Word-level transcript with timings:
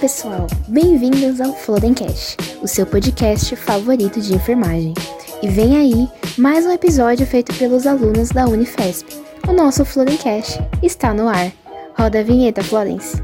pessoal, 0.00 0.46
bem-vindos 0.66 1.42
ao 1.42 1.52
Flodencast, 1.52 2.38
o 2.62 2.66
seu 2.66 2.86
podcast 2.86 3.54
favorito 3.54 4.18
de 4.18 4.34
enfermagem. 4.34 4.94
E 5.42 5.48
vem 5.48 5.76
aí 5.76 6.08
mais 6.38 6.64
um 6.64 6.72
episódio 6.72 7.26
feito 7.26 7.52
pelos 7.58 7.86
alunos 7.86 8.30
da 8.30 8.46
Unifesp. 8.46 9.06
O 9.46 9.52
nosso 9.52 9.84
Flodencast 9.84 10.58
está 10.82 11.12
no 11.12 11.28
ar. 11.28 11.52
Roda 11.98 12.20
a 12.20 12.22
vinheta, 12.22 12.64
Florence. 12.64 13.20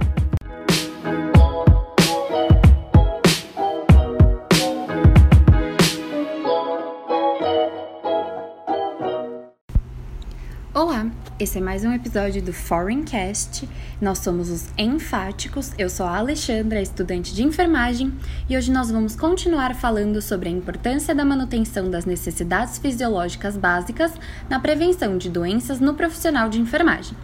Esse 11.39 11.59
é 11.59 11.61
mais 11.61 11.85
um 11.85 11.93
episódio 11.93 12.41
do 12.41 12.51
Foreigncast. 12.51 13.69
Nós 14.01 14.19
somos 14.21 14.49
os 14.49 14.69
enfáticos. 14.79 15.71
Eu 15.77 15.91
sou 15.91 16.07
a 16.07 16.17
Alexandra, 16.17 16.81
estudante 16.81 17.35
de 17.35 17.43
enfermagem, 17.43 18.11
e 18.49 18.57
hoje 18.57 18.73
nós 18.73 18.91
vamos 18.91 19.15
continuar 19.15 19.75
falando 19.75 20.23
sobre 20.23 20.49
a 20.49 20.53
importância 20.53 21.15
da 21.15 21.27
manutenção 21.27 21.91
das 21.91 22.07
necessidades 22.07 22.79
fisiológicas 22.79 23.55
básicas 23.55 24.13
na 24.49 24.59
prevenção 24.59 25.19
de 25.19 25.29
doenças 25.29 25.79
no 25.79 25.93
profissional 25.93 26.49
de 26.49 26.59
enfermagem. 26.59 27.15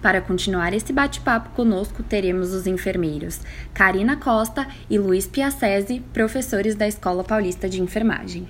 Para 0.00 0.22
continuar 0.22 0.72
esse 0.72 0.92
bate-papo 0.92 1.50
conosco, 1.50 2.02
teremos 2.02 2.54
os 2.54 2.66
enfermeiros 2.66 3.40
Karina 3.74 4.16
Costa 4.16 4.66
e 4.88 4.98
Luiz 4.98 5.26
Piacese, 5.26 6.00
professores 6.14 6.74
da 6.74 6.88
Escola 6.88 7.22
Paulista 7.22 7.68
de 7.68 7.82
Enfermagem. 7.82 8.48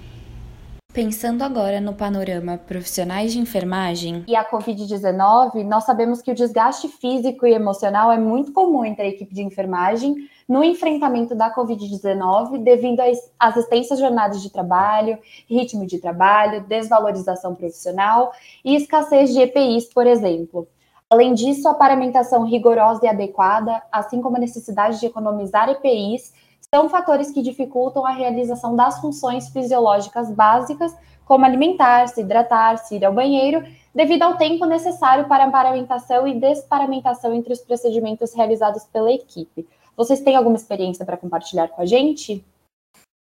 Pensando 0.98 1.44
agora 1.44 1.80
no 1.80 1.94
panorama 1.94 2.58
profissionais 2.58 3.32
de 3.32 3.38
enfermagem 3.38 4.24
e 4.26 4.34
a 4.34 4.44
Covid-19, 4.44 5.62
nós 5.62 5.84
sabemos 5.84 6.20
que 6.20 6.32
o 6.32 6.34
desgaste 6.34 6.88
físico 6.88 7.46
e 7.46 7.52
emocional 7.52 8.10
é 8.10 8.18
muito 8.18 8.52
comum 8.52 8.84
entre 8.84 9.04
a 9.04 9.06
equipe 9.08 9.32
de 9.32 9.40
enfermagem 9.40 10.28
no 10.48 10.64
enfrentamento 10.64 11.36
da 11.36 11.54
Covid-19 11.54 12.64
devido 12.64 12.98
às 13.38 13.56
extensas 13.56 14.00
jornadas 14.00 14.42
de 14.42 14.50
trabalho, 14.50 15.16
ritmo 15.48 15.86
de 15.86 16.00
trabalho, 16.00 16.66
desvalorização 16.66 17.54
profissional 17.54 18.32
e 18.64 18.74
escassez 18.74 19.32
de 19.32 19.40
EPIs, 19.40 19.84
por 19.94 20.04
exemplo. 20.04 20.66
Além 21.08 21.32
disso, 21.32 21.68
a 21.68 21.74
paramentação 21.74 22.44
rigorosa 22.44 23.06
e 23.06 23.08
adequada, 23.08 23.80
assim 23.92 24.20
como 24.20 24.36
a 24.36 24.40
necessidade 24.40 24.98
de 24.98 25.06
economizar 25.06 25.68
EPIs, 25.68 26.32
são 26.74 26.88
fatores 26.88 27.30
que 27.30 27.42
dificultam 27.42 28.04
a 28.04 28.10
realização 28.10 28.76
das 28.76 29.00
funções 29.00 29.48
fisiológicas 29.48 30.30
básicas, 30.30 30.94
como 31.24 31.44
alimentar-se, 31.44 32.20
hidratar-se, 32.20 32.96
ir 32.96 33.04
ao 33.04 33.12
banheiro, 33.12 33.64
devido 33.94 34.22
ao 34.22 34.36
tempo 34.36 34.66
necessário 34.66 35.26
para 35.26 35.44
a 35.44 35.50
paramentação 35.50 36.28
e 36.28 36.38
desparamentação 36.38 37.34
entre 37.34 37.52
os 37.52 37.60
procedimentos 37.60 38.34
realizados 38.34 38.84
pela 38.84 39.10
equipe. 39.10 39.66
Vocês 39.96 40.20
têm 40.20 40.36
alguma 40.36 40.56
experiência 40.56 41.04
para 41.04 41.16
compartilhar 41.16 41.68
com 41.68 41.82
a 41.82 41.86
gente? 41.86 42.44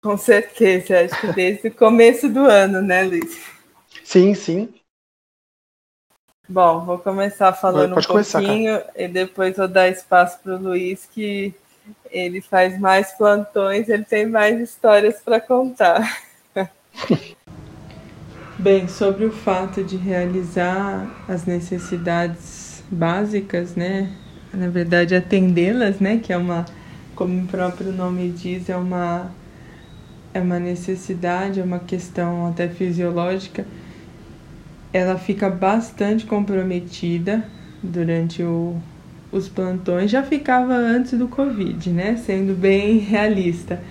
Com 0.04 0.18
certeza, 0.18 1.02
acho 1.02 1.20
que 1.20 1.34
desde 1.34 1.70
o 1.70 1.76
começo 1.76 2.30
do 2.30 2.42
ano, 2.42 2.82
né, 2.82 3.04
Luiz? 3.04 3.42
Sim, 4.04 4.34
sim. 4.36 4.74
Bom, 6.48 6.86
vou 6.86 7.00
começar 7.00 7.52
falando 7.54 7.96
Pode 7.96 8.08
um 8.08 8.14
pouquinho 8.14 8.80
começar, 8.80 8.94
e 8.96 9.08
depois 9.08 9.58
vou 9.58 9.68
dar 9.68 9.90
espaço 9.90 10.40
para 10.40 10.56
o 10.56 10.62
Luiz, 10.62 11.06
que 11.06 11.54
ele 12.12 12.42
faz 12.42 12.80
mais 12.80 13.12
plantões, 13.14 13.90
ele 13.90 14.04
tem 14.04 14.26
mais 14.26 14.60
histórias 14.60 15.20
para 15.22 15.40
contar. 15.40 16.20
Bem, 18.58 18.88
sobre 18.88 19.26
o 19.26 19.32
fato 19.32 19.84
de 19.84 19.98
realizar 19.98 21.08
as 21.28 21.46
necessidades 21.46 22.84
básicas, 22.90 23.76
né? 23.76 24.12
Na 24.54 24.68
verdade, 24.68 25.16
atendê-las, 25.16 26.00
né? 26.00 26.18
Que 26.18 26.34
é 26.34 26.38
uma, 26.38 26.66
como 27.16 27.44
o 27.44 27.48
próprio 27.48 27.92
nome 27.92 28.32
diz, 28.32 28.70
é 28.70 28.76
uma 28.76 29.32
é 30.34 30.42
uma 30.42 30.60
necessidade, 30.60 31.60
é 31.60 31.64
uma 31.64 31.80
questão 31.80 32.48
até 32.48 32.68
fisiológica. 32.68 33.66
Ela 34.94 35.18
fica 35.18 35.50
bastante 35.50 36.26
comprometida 36.26 37.44
durante 37.82 38.44
o, 38.44 38.80
os 39.32 39.48
plantões 39.50 40.10
já 40.10 40.24
ficava 40.24 40.74
antes 40.74 41.18
do 41.18 41.28
Covid, 41.28 41.90
né? 41.90 42.16
Sendo 42.18 42.54
bem 42.54 42.98
realista. 42.98 43.82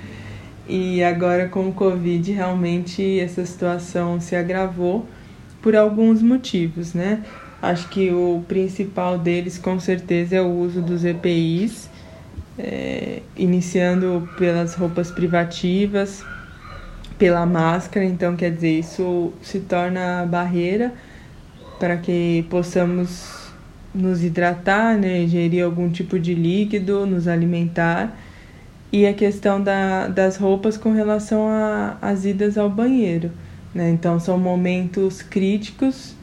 E 0.69 1.03
agora 1.03 1.49
com 1.49 1.69
o 1.69 1.73
Covid 1.73 2.33
realmente 2.33 3.21
essa 3.21 3.45
situação 3.47 4.21
se 4.21 4.35
agravou 4.35 5.07
por 5.63 5.77
alguns 5.77 6.23
motivos, 6.23 6.95
né? 6.95 7.23
Acho 7.63 7.89
que 7.89 8.11
o 8.11 8.45
principal 8.47 9.19
deles 9.19 9.59
com 9.59 9.79
certeza 9.79 10.37
é 10.37 10.43
o 10.43 10.49
uso 10.49 10.83
dos 10.83 11.05
EPIs, 11.05 11.89
é, 12.59 13.23
iniciando 13.37 14.29
pelas 14.37 14.75
roupas 14.75 15.11
privativas, 15.11 16.25
pela 17.19 17.47
máscara, 17.47 18.05
então 18.05 18.37
quer 18.37 18.51
dizer, 18.51 18.79
isso 18.79 19.33
se 19.41 19.61
torna 19.61 20.27
barreira 20.27 20.93
para 21.79 21.97
que 21.97 22.47
possamos 22.51 23.46
nos 23.97 24.23
hidratar, 24.23 24.97
né, 24.97 25.23
ingerir 25.23 25.65
algum 25.65 25.91
tipo 25.91 26.19
de 26.19 26.35
líquido, 26.35 27.07
nos 27.07 27.27
alimentar. 27.27 28.17
E 28.93 29.07
a 29.07 29.13
questão 29.13 29.61
da, 29.61 30.07
das 30.07 30.37
roupas 30.37 30.77
com 30.77 30.93
relação 30.93 31.49
às 32.01 32.25
idas 32.25 32.57
ao 32.57 32.71
banheiro. 32.71 33.31
Né? 33.75 33.91
Então, 33.91 34.19
são 34.21 34.39
momentos 34.39 35.23
críticos 35.23 36.15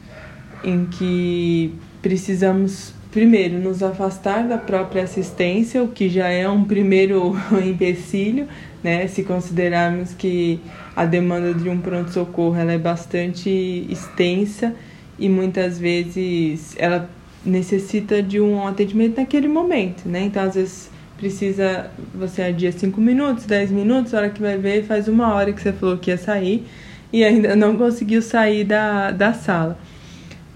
em 0.64 0.86
que 0.86 1.74
precisamos, 2.00 2.92
primeiro, 3.12 3.58
nos 3.58 3.82
afastar 3.82 4.48
da 4.48 4.58
própria 4.58 5.04
assistência, 5.04 5.82
o 5.82 5.88
que 5.88 6.08
já 6.08 6.28
é 6.28 6.48
um 6.48 6.64
primeiro 6.64 7.36
empecilho, 7.64 8.48
né? 8.82 9.06
se 9.06 9.22
considerarmos 9.22 10.14
que 10.14 10.58
a 10.96 11.04
demanda 11.04 11.52
de 11.52 11.68
um 11.68 11.78
pronto-socorro 11.78 12.56
ela 12.56 12.72
é 12.72 12.78
bastante 12.78 13.86
extensa 13.90 14.74
e 15.18 15.28
muitas 15.28 15.78
vezes 15.78 16.74
ela 16.78 17.08
necessita 17.44 18.22
de 18.22 18.40
um 18.40 18.66
atendimento 18.66 19.18
naquele 19.18 19.48
momento, 19.48 20.08
né? 20.08 20.22
Então, 20.24 20.42
às 20.42 20.54
vezes, 20.54 20.90
precisa, 21.16 21.90
você 22.14 22.42
adia 22.42 22.72
5 22.72 23.00
minutos, 23.00 23.44
10 23.44 23.70
minutos, 23.70 24.14
a 24.14 24.18
hora 24.18 24.30
que 24.30 24.40
vai 24.40 24.56
ver, 24.56 24.84
faz 24.84 25.08
uma 25.08 25.34
hora 25.34 25.52
que 25.52 25.60
você 25.60 25.72
falou 25.72 25.98
que 25.98 26.10
ia 26.10 26.18
sair 26.18 26.66
e 27.12 27.22
ainda 27.22 27.54
não 27.54 27.76
conseguiu 27.76 28.20
sair 28.20 28.64
da, 28.64 29.10
da 29.10 29.32
sala. 29.32 29.78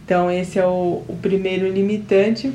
Então, 0.04 0.30
esse 0.30 0.58
é 0.58 0.66
o, 0.66 1.02
o 1.06 1.18
primeiro 1.20 1.68
limitante. 1.68 2.52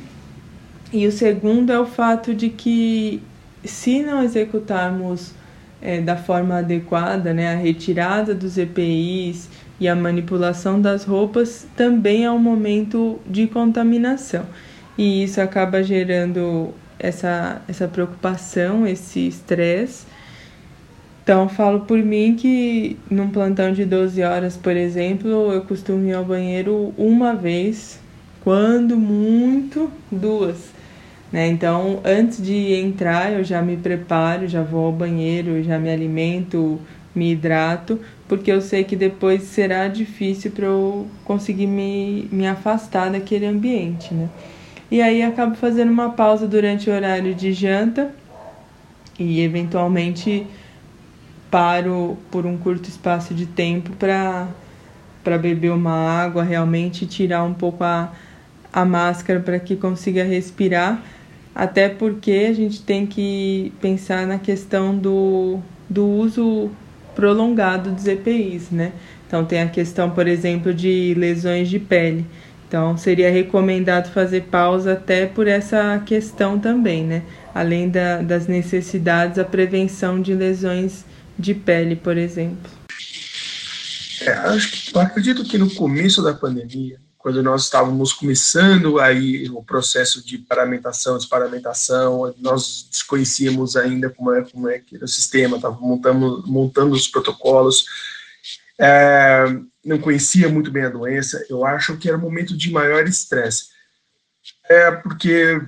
E 0.92 1.08
o 1.08 1.12
segundo 1.12 1.72
é 1.72 1.80
o 1.80 1.86
fato 1.86 2.34
de 2.34 2.50
que, 2.50 3.22
se 3.64 4.04
não 4.04 4.22
executarmos 4.22 5.34
é, 5.82 6.02
da 6.02 6.16
forma 6.16 6.60
adequada 6.60 7.34
né, 7.34 7.54
a 7.54 7.56
retirada 7.56 8.34
dos 8.34 8.58
EPIs, 8.58 9.50
e 9.84 9.88
a 9.90 9.96
manipulação 9.98 10.80
das 10.80 11.04
roupas 11.04 11.68
também 11.76 12.24
é 12.24 12.32
um 12.32 12.40
momento 12.40 13.20
de 13.30 13.48
contaminação. 13.48 14.46
E 14.98 15.26
isso 15.26 15.42
acaba 15.42 15.84
gerando 15.84 16.74
essa, 16.98 17.62
essa 17.68 17.86
preocupação, 17.86 18.88
esse 18.88 19.28
estresse. 19.28 20.06
Então, 21.22 21.50
falo 21.50 21.82
por 21.82 21.98
mim 21.98 22.38
que 22.38 22.98
num 23.12 23.28
plantão 23.30 23.74
de 23.74 23.84
12 23.84 24.24
horas, 24.24 24.56
por 24.56 24.72
exemplo, 24.72 25.30
eu 25.52 25.62
costumo 25.64 26.08
ir 26.08 26.14
ao 26.14 26.24
banheiro 26.24 26.94
uma 26.98 27.36
vez, 27.36 28.00
quando 28.42 28.96
muito, 28.96 29.92
duas. 30.10 30.72
Né? 31.30 31.48
Então, 31.48 32.00
antes 32.06 32.42
de 32.42 32.74
entrar, 32.74 33.34
eu 33.34 33.44
já 33.44 33.62
me 33.62 33.76
preparo, 33.76 34.48
já 34.48 34.64
vou 34.64 34.86
ao 34.86 34.94
banheiro, 34.94 35.62
já 35.62 35.78
me 35.78 35.92
alimento, 35.92 36.80
me 37.16 37.32
hidrato, 37.32 38.00
porque 38.28 38.52
eu 38.52 38.62
sei 38.62 38.84
que 38.84 38.96
depois 38.96 39.44
será 39.44 39.88
difícil 39.88 40.52
para 40.52 40.66
eu 40.66 41.08
conseguir 41.24 41.68
me, 41.68 42.28
me 42.32 42.48
afastar 42.48 43.12
daquele 43.12 43.46
ambiente, 43.46 44.14
né? 44.14 44.30
E 44.90 45.02
aí 45.02 45.22
acabo 45.22 45.56
fazendo 45.56 45.92
uma 45.92 46.12
pausa 46.12 46.48
durante 46.48 46.90
o 46.90 46.94
horário 46.94 47.34
de 47.34 47.52
janta 47.52 48.14
e 49.18 49.42
eventualmente 49.42 50.46
paro 51.50 52.18
por 52.32 52.46
um 52.46 52.58
curto 52.58 52.90
espaço 52.90 53.34
de 53.34 53.46
tempo 53.46 53.92
para 53.92 54.48
para 55.24 55.38
beber 55.38 55.72
uma 55.72 55.94
água, 55.94 56.44
realmente 56.44 57.06
tirar 57.06 57.44
um 57.44 57.54
pouco 57.54 57.84
a, 57.84 58.12
a 58.74 58.84
máscara 58.84 59.40
para 59.40 59.58
que 59.58 59.76
consiga 59.76 60.24
respirar, 60.24 61.02
até 61.56 61.88
porque 61.88 62.48
a 62.50 62.54
gente 62.54 62.82
tem 62.82 63.08
que 63.08 63.72
pensar 63.80 64.28
na 64.28 64.38
questão 64.38 64.98
do, 64.98 65.60
do 65.90 66.06
uso 66.06 66.70
prolongado 67.16 67.92
dos 67.92 68.08
EPIs, 68.08 68.70
né? 68.70 68.92
Então 69.28 69.46
tem 69.46 69.62
a 69.62 69.68
questão, 69.68 70.10
por 70.12 70.28
exemplo, 70.28 70.74
de 70.74 71.14
lesões 71.18 71.70
de 71.70 71.80
pele. 71.80 72.26
Então 72.68 72.98
seria 72.98 73.32
recomendado 73.32 74.12
fazer 74.12 74.42
pausa 74.44 74.94
até 74.94 75.26
por 75.26 75.48
essa 75.48 76.02
questão 76.06 76.60
também, 76.60 77.04
né? 77.04 77.24
Além 77.54 77.90
da, 77.90 78.22
das 78.22 78.48
necessidades, 78.48 79.38
a 79.38 79.46
prevenção 79.46 80.22
de 80.22 80.34
lesões 80.34 81.06
de 81.38 81.54
pele, 81.54 81.96
por 81.96 82.18
exemplo. 82.18 82.72
É, 84.22 84.32
acho, 84.32 84.98
acredito 84.98 85.44
que 85.44 85.58
no 85.58 85.70
começo 85.70 86.22
da 86.22 86.34
pandemia, 86.34 87.00
quando 87.24 87.42
nós 87.42 87.64
estávamos 87.64 88.12
começando 88.12 89.00
aí 89.00 89.50
o 89.50 89.64
processo 89.64 90.22
de 90.22 90.38
paramentação, 90.38 91.18
desparamentação, 91.18 92.36
nós 92.38 92.86
desconhecíamos 92.92 93.78
ainda 93.78 94.10
como 94.10 94.34
é, 94.34 94.42
como 94.42 94.68
é 94.68 94.78
que 94.78 94.98
era 94.98 95.06
o 95.06 95.08
sistema, 95.08 95.56
estávamos 95.56 95.82
montando, 95.82 96.44
montando 96.46 96.94
os 96.94 97.08
protocolos, 97.08 97.86
é, 98.78 99.46
não 99.86 100.00
conhecia 100.00 100.50
muito 100.50 100.70
bem 100.70 100.84
a 100.84 100.90
doença, 100.90 101.46
eu 101.50 101.66
acho 101.66 101.96
que 101.96 102.10
era 102.10 102.18
um 102.18 102.22
momento 102.22 102.58
de 102.58 102.70
maior 102.70 103.08
estresse. 103.08 103.68
É 104.70 104.92
porque 104.92 105.62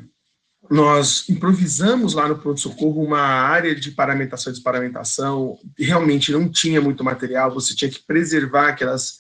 nós 0.69 1.29
improvisamos 1.29 2.15
lá 2.15 2.27
no 2.27 2.37
pronto-socorro 2.37 3.01
uma 3.01 3.21
área 3.21 3.73
de 3.73 3.91
paramentação 3.91 4.51
e 4.51 4.55
desparamentação, 4.55 5.57
realmente 5.79 6.33
não 6.33 6.49
tinha 6.49 6.81
muito 6.81 7.01
material, 7.01 7.53
você 7.53 7.73
tinha 7.73 7.89
que 7.89 8.03
preservar 8.05 8.67
aquelas, 8.67 9.19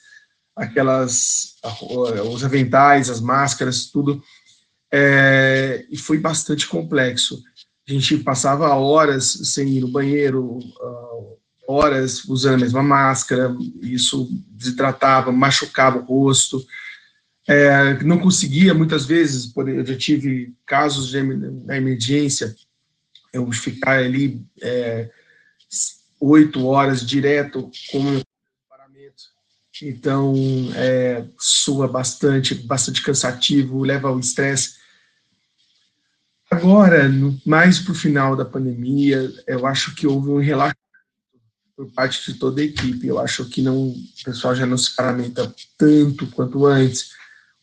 aquelas 0.55 1.55
os 2.31 2.43
aventais, 2.43 3.09
as 3.09 3.19
máscaras, 3.19 3.87
tudo, 3.87 4.23
é, 4.91 5.85
e 5.89 5.97
foi 5.97 6.17
bastante 6.17 6.67
complexo. 6.67 7.41
A 7.87 7.91
gente 7.91 8.17
passava 8.19 8.73
horas 8.73 9.25
sem 9.53 9.67
ir 9.69 9.81
no 9.81 9.87
banheiro, 9.87 10.57
uh, 10.57 11.37
horas 11.67 12.23
usando 12.25 12.55
a 12.55 12.59
mesma 12.59 12.81
máscara, 12.81 13.55
isso 13.81 14.27
desidratava, 14.51 15.31
machucava 15.31 15.99
o 15.99 16.03
rosto, 16.05 16.65
é, 17.47 18.03
não 18.03 18.17
conseguia, 18.17 18.73
muitas 18.73 19.05
vezes, 19.05 19.53
eu 19.55 19.85
já 19.85 19.95
tive 19.95 20.55
casos 20.65 21.09
de, 21.09 21.21
na 21.21 21.77
emergência, 21.77 22.55
eu 23.31 23.51
ficar 23.51 23.99
ali 23.99 24.43
é, 24.61 25.09
oito 26.19 26.65
horas 26.65 27.05
direto 27.05 27.69
com. 27.91 28.21
Então, 29.81 30.33
é, 30.75 31.25
soa 31.37 31.87
bastante, 31.87 32.55
bastante 32.55 33.01
cansativo, 33.01 33.83
leva 33.83 34.07
ao 34.07 34.19
estresse. 34.19 34.75
Agora, 36.49 37.09
no, 37.09 37.39
mais 37.45 37.79
para 37.79 37.91
o 37.91 37.95
final 37.95 38.35
da 38.35 38.45
pandemia, 38.45 39.31
eu 39.45 39.65
acho 39.65 39.93
que 39.95 40.07
houve 40.07 40.29
um 40.29 40.39
relaxamento 40.39 40.79
por 41.75 41.91
parte 41.91 42.31
de 42.31 42.39
toda 42.39 42.61
a 42.61 42.63
equipe. 42.63 43.07
Eu 43.07 43.19
acho 43.19 43.45
que 43.49 43.61
não, 43.61 43.89
o 43.89 43.95
pessoal 44.23 44.55
já 44.55 44.65
não 44.65 44.77
se 44.77 44.95
paramenta 44.95 45.53
tanto 45.77 46.27
quanto 46.27 46.65
antes 46.65 47.09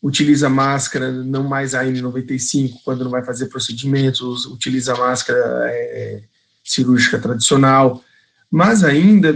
utiliza 0.01 0.49
máscara, 0.49 1.11
não 1.11 1.45
mais 1.45 1.73
a 1.73 1.83
N95 1.85 2.81
quando 2.83 3.05
não 3.05 3.11
vai 3.11 3.23
fazer 3.23 3.47
procedimentos, 3.47 4.45
utiliza 4.45 4.95
máscara 4.95 5.39
é, 5.71 6.23
cirúrgica 6.61 7.17
tradicional, 7.17 8.03
mas 8.51 8.83
ainda 8.83 9.33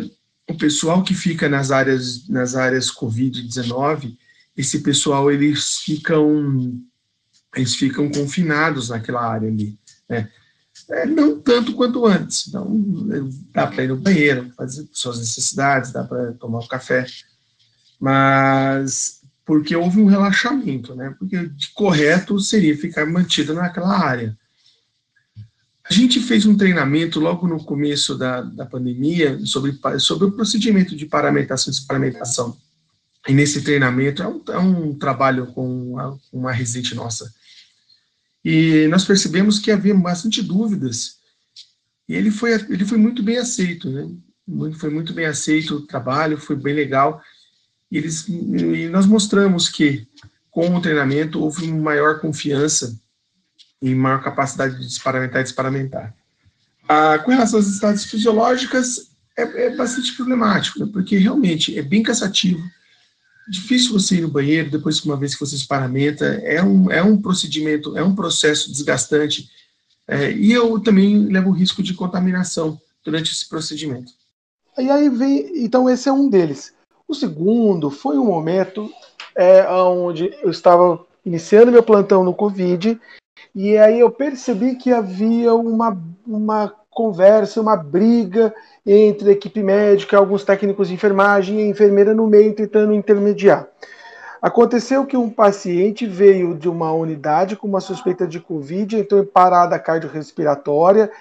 o 0.50 0.56
pessoal 0.56 1.04
que 1.04 1.14
fica 1.14 1.50
nas 1.50 1.72
áreas 1.72 2.28
nas 2.30 2.56
áreas 2.56 2.90
COVID-19, 2.92 4.18
esse 4.56 4.80
pessoal 4.80 5.32
eles 5.32 5.80
ficam 5.80 6.80
eles 7.56 7.76
ficam 7.76 8.10
confinados 8.10 8.90
naquela 8.90 9.26
área 9.26 9.50
ali, 9.50 9.78
né? 10.10 10.30
É, 10.90 11.06
não 11.06 11.40
tanto 11.40 11.74
quanto 11.74 12.06
antes. 12.06 12.48
Então, 12.48 12.70
dá 13.52 13.68
para 13.68 13.84
ir 13.84 13.88
no 13.88 13.98
banheiro, 13.98 14.52
fazer 14.56 14.88
suas 14.92 15.20
necessidades, 15.20 15.92
dá 15.92 16.04
para 16.04 16.34
tomar 16.34 16.60
um 16.60 16.68
café, 16.68 17.06
mas 18.00 19.22
porque 19.44 19.76
houve 19.76 20.00
um 20.00 20.06
relaxamento, 20.06 20.94
né? 20.96 21.16
Porque 21.18 21.48
de 21.48 21.70
correto 21.74 22.40
seria 22.40 22.78
ficar 22.78 23.06
mantido 23.06 23.54
naquela 23.54 23.98
área. 23.98 24.38
A 25.90 25.94
gente 25.94 26.20
fez 26.20 26.46
um 26.46 26.58
treinamento 26.58 27.20
logo 27.20 27.48
no 27.48 27.64
começo 27.64 28.18
da, 28.18 28.42
da 28.42 28.66
pandemia 28.66 29.40
sobre, 29.46 29.78
sobre 30.00 30.28
o 30.28 30.32
procedimento 30.32 30.96
de 30.96 31.06
paramentação 31.06 31.72
e 31.72 31.76
desparamentação. 31.76 32.58
E 33.26 33.34
nesse 33.34 33.62
treinamento 33.62 34.22
é 34.22 34.28
um, 34.28 34.42
é 34.50 34.58
um 34.58 34.94
trabalho 34.94 35.48
com 35.48 35.94
uma, 35.94 36.20
uma 36.32 36.52
residente 36.52 36.94
nossa. 36.94 37.34
E 38.44 38.88
nós 38.88 39.06
percebemos 39.06 39.60
que 39.60 39.72
havia 39.72 39.96
bastante 39.96 40.42
dúvidas. 40.44 41.18
E 42.08 42.16
ele 42.16 42.32
foi, 42.32 42.54
ele 42.54 42.86
foi 42.86 42.98
muito 42.98 43.24
bem 43.24 43.38
aceito, 43.38 43.90
né? 43.90 44.10
Foi 44.76 44.90
muito 44.90 45.14
bem 45.14 45.26
aceito 45.26 45.76
o 45.76 45.88
trabalho, 45.88 46.38
foi 46.38 46.56
bem 46.56 46.74
legal. 46.74 47.22
E, 47.90 47.98
eles, 47.98 48.28
e 48.28 48.88
nós 48.90 49.06
mostramos 49.06 49.70
que, 49.70 50.06
com 50.52 50.76
o 50.76 50.82
treinamento, 50.82 51.42
houve 51.42 51.70
maior 51.72 52.20
confiança 52.20 52.98
e 53.82 53.94
maior 53.94 54.24
capacidade 54.24 54.76
de 54.78 54.88
desparamentar 54.88 55.42
e 55.42 55.44
desparamentar. 55.44 56.14
Ah, 56.88 57.20
com 57.20 57.32
relação 57.32 57.60
às 57.60 57.68
estados 57.68 58.06
fisiológicas, 58.06 59.12
é, 59.38 59.68
é 59.68 59.76
bastante 59.76 60.16
problemático, 60.16 60.80
né, 60.80 60.90
porque 60.92 61.18
realmente 61.18 61.78
é 61.78 61.82
bem 61.82 62.02
cansativo, 62.02 62.62
difícil 63.48 63.94
você 63.94 64.16
ir 64.16 64.22
no 64.22 64.30
banheiro 64.30 64.70
depois 64.70 65.00
que 65.00 65.08
uma 65.08 65.18
vez 65.18 65.34
que 65.34 65.40
você 65.40 65.58
se 65.58 65.68
paramenta, 65.68 66.26
é 66.26 66.62
um, 66.62 66.92
é 66.92 67.02
um 67.02 67.22
procedimento, 67.22 67.98
é 67.98 68.04
um 68.04 68.16
processo 68.16 68.72
desgastante, 68.72 69.50
é, 70.08 70.32
e 70.32 70.52
eu 70.52 70.80
também 70.80 71.28
levo 71.28 71.52
risco 71.52 71.84
de 71.84 71.94
contaminação 71.94 72.80
durante 73.04 73.32
esse 73.32 73.48
procedimento. 73.48 74.12
E 74.78 74.90
aí 74.90 75.10
vem, 75.10 75.64
então 75.64 75.90
esse 75.90 76.08
é 76.08 76.12
um 76.12 76.30
deles. 76.30 76.74
O 77.08 77.14
segundo 77.14 77.90
foi 77.90 78.18
um 78.18 78.26
momento 78.26 78.92
é, 79.36 79.68
onde 79.70 80.34
eu 80.42 80.50
estava 80.50 81.06
iniciando 81.26 81.72
meu 81.72 81.84
plantão 81.84 82.24
no 82.24 82.34
Covid 82.34 83.00
e 83.60 83.76
aí 83.76 84.02
eu 84.02 84.12
percebi 84.12 84.76
que 84.76 84.94
havia 84.94 85.56
uma, 85.56 86.00
uma 86.28 86.72
conversa, 86.92 87.60
uma 87.60 87.76
briga 87.76 88.54
entre 88.86 89.30
a 89.30 89.32
equipe 89.32 89.64
médica, 89.64 90.16
alguns 90.16 90.44
técnicos 90.44 90.90
de 90.90 90.94
enfermagem 90.94 91.60
e 91.60 91.64
a 91.64 91.68
enfermeira 91.68 92.14
no 92.14 92.28
meio 92.28 92.54
tentando 92.54 92.94
intermediar. 92.94 93.68
Aconteceu 94.40 95.08
que 95.08 95.18
um 95.18 95.28
paciente 95.28 96.06
veio 96.06 96.54
de 96.54 96.70
uma 96.70 96.92
unidade 96.92 97.56
com 97.56 97.68
uma 97.68 97.82
suspeita 97.82 98.28
de 98.28 98.40
Covid, 98.40 98.96
entrou 98.96 99.24
em 99.24 99.26
parada 99.26 99.80
cardiorrespiratória 99.80 101.12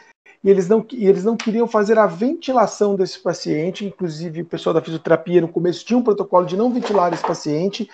e 0.44 0.50
eles 0.50 0.68
não, 0.68 0.84
e 0.92 1.08
eles 1.08 1.24
não 1.24 1.38
queriam 1.38 1.66
fazer 1.66 1.98
a 1.98 2.06
ventilação 2.06 2.96
desse 2.96 3.18
paciente, 3.18 3.86
inclusive 3.86 4.42
o 4.42 4.46
pessoal 4.46 4.74
da 4.74 4.82
fisioterapia 4.82 5.40
no 5.40 5.48
começo 5.48 5.86
tinha 5.86 5.98
um 5.98 6.04
protocolo 6.04 6.44
de 6.44 6.54
não 6.54 6.70
ventilar 6.70 7.14
esse 7.14 7.22
paciente 7.22 7.88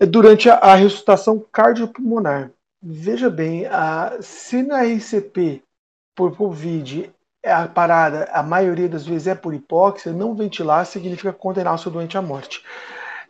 durante 0.00 0.50
a, 0.50 0.56
a 0.56 0.74
ressuscitação 0.74 1.38
cardiopulmonar. 1.52 2.50
Veja 2.80 3.28
bem, 3.28 3.66
a, 3.66 4.18
se 4.22 4.62
na 4.62 4.84
RCP 4.84 5.62
por 6.14 6.36
Covid 6.36 7.12
a 7.44 7.66
parada, 7.66 8.24
a 8.32 8.42
maioria 8.42 8.88
das 8.88 9.06
vezes 9.06 9.26
é 9.26 9.34
por 9.34 9.54
hipóxia, 9.54 10.12
não 10.12 10.34
ventilar 10.34 10.84
significa 10.86 11.32
condenar 11.32 11.74
o 11.74 11.78
seu 11.78 11.90
doente 11.90 12.18
à 12.18 12.22
morte. 12.22 12.64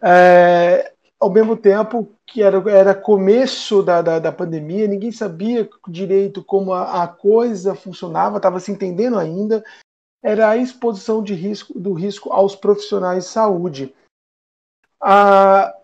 É, 0.03 0.93
ao 1.21 1.31
mesmo 1.31 1.57
tempo 1.57 2.13
que 2.27 2.43
era, 2.43 2.59
era 2.71 2.95
começo 2.95 3.83
da, 3.83 4.03
da, 4.03 4.19
da 4.19 4.33
pandemia, 4.33 4.87
ninguém 4.87 5.13
sabia 5.13 5.69
direito 5.89 6.43
como 6.43 6.73
a, 6.73 7.03
a 7.03 7.09
coisa 7.09 7.75
funcionava, 7.75 8.37
estava 8.37 8.61
se 8.61 8.71
entendendo 8.71 9.19
ainda, 9.19 9.65
era 10.23 10.49
a 10.49 10.57
exposição 10.57 11.23
de 11.23 11.35
risco, 11.35 11.79
do 11.79 11.93
risco 11.93 12.33
aos 12.33 12.55
profissionais 12.55 13.25
de 13.25 13.31
saúde. 13.31 13.95
Ah, 15.01 15.75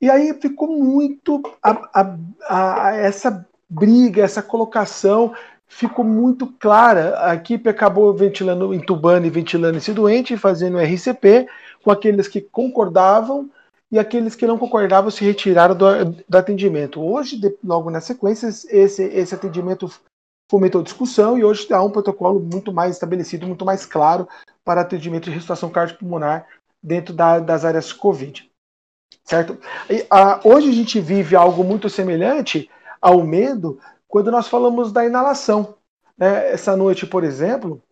e 0.00 0.10
aí 0.10 0.32
ficou 0.40 0.68
muito 0.68 1.42
a, 1.62 1.70
a, 1.92 2.16
a, 2.48 2.96
essa 2.96 3.46
briga, 3.68 4.22
essa 4.22 4.42
colocação 4.42 5.34
ficou 5.66 6.04
muito 6.04 6.46
clara. 6.46 7.28
A 7.28 7.34
equipe 7.34 7.68
acabou 7.68 8.14
ventilando, 8.14 8.72
entubando 8.72 9.26
e 9.26 9.30
ventilando 9.30 9.78
esse 9.78 9.92
doente, 9.92 10.36
fazendo 10.36 10.78
RCP 10.78 11.48
com 11.82 11.90
aqueles 11.90 12.28
que 12.28 12.40
concordavam 12.40 13.50
e 13.90 13.98
aqueles 13.98 14.34
que 14.34 14.46
não 14.46 14.58
concordavam 14.58 15.10
se 15.10 15.24
retiraram 15.24 15.74
do, 15.74 15.86
do 16.28 16.38
atendimento. 16.38 17.00
Hoje, 17.00 17.36
de, 17.36 17.56
logo 17.64 17.90
na 17.90 18.00
sequência, 18.00 18.48
esse, 18.48 19.02
esse 19.02 19.34
atendimento 19.34 19.90
fomentou 20.50 20.82
discussão 20.82 21.38
e 21.38 21.44
hoje 21.44 21.70
há 21.72 21.82
um 21.82 21.90
protocolo 21.90 22.40
muito 22.40 22.72
mais 22.72 22.92
estabelecido, 22.92 23.46
muito 23.46 23.64
mais 23.64 23.84
claro 23.84 24.26
para 24.64 24.80
atendimento 24.80 25.24
de 25.24 25.30
ressuscitação 25.30 25.70
cardiopulmonar 25.70 26.46
dentro 26.82 27.14
da, 27.14 27.38
das 27.38 27.64
áreas 27.64 27.92
COVID. 27.92 28.48
Certo? 29.28 29.58
E, 29.90 30.06
a, 30.08 30.40
hoje 30.42 30.70
a 30.70 30.72
gente 30.72 30.98
vive 31.00 31.36
algo 31.36 31.62
muito 31.62 31.90
semelhante 31.90 32.70
ao 32.98 33.22
medo 33.22 33.78
quando 34.08 34.30
nós 34.30 34.48
falamos 34.48 34.90
da 34.90 35.04
inalação. 35.04 35.74
Né? 36.16 36.50
Essa 36.50 36.74
noite, 36.74 37.06
por 37.06 37.22
exemplo, 37.22 37.82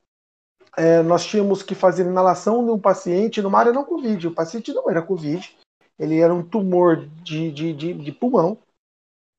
é, 0.78 1.02
nós 1.02 1.26
tínhamos 1.26 1.62
que 1.62 1.74
fazer 1.74 2.06
inalação 2.06 2.64
de 2.64 2.70
um 2.70 2.78
paciente 2.78 3.42
numa 3.42 3.58
área 3.58 3.70
não 3.70 3.84
Covid. 3.84 4.28
O 4.28 4.34
paciente 4.34 4.72
não 4.72 4.88
era 4.88 5.02
Covid, 5.02 5.54
ele 5.98 6.20
era 6.20 6.32
um 6.32 6.42
tumor 6.42 7.06
de, 7.22 7.52
de, 7.52 7.74
de, 7.74 7.92
de 7.92 8.12
pulmão, 8.12 8.56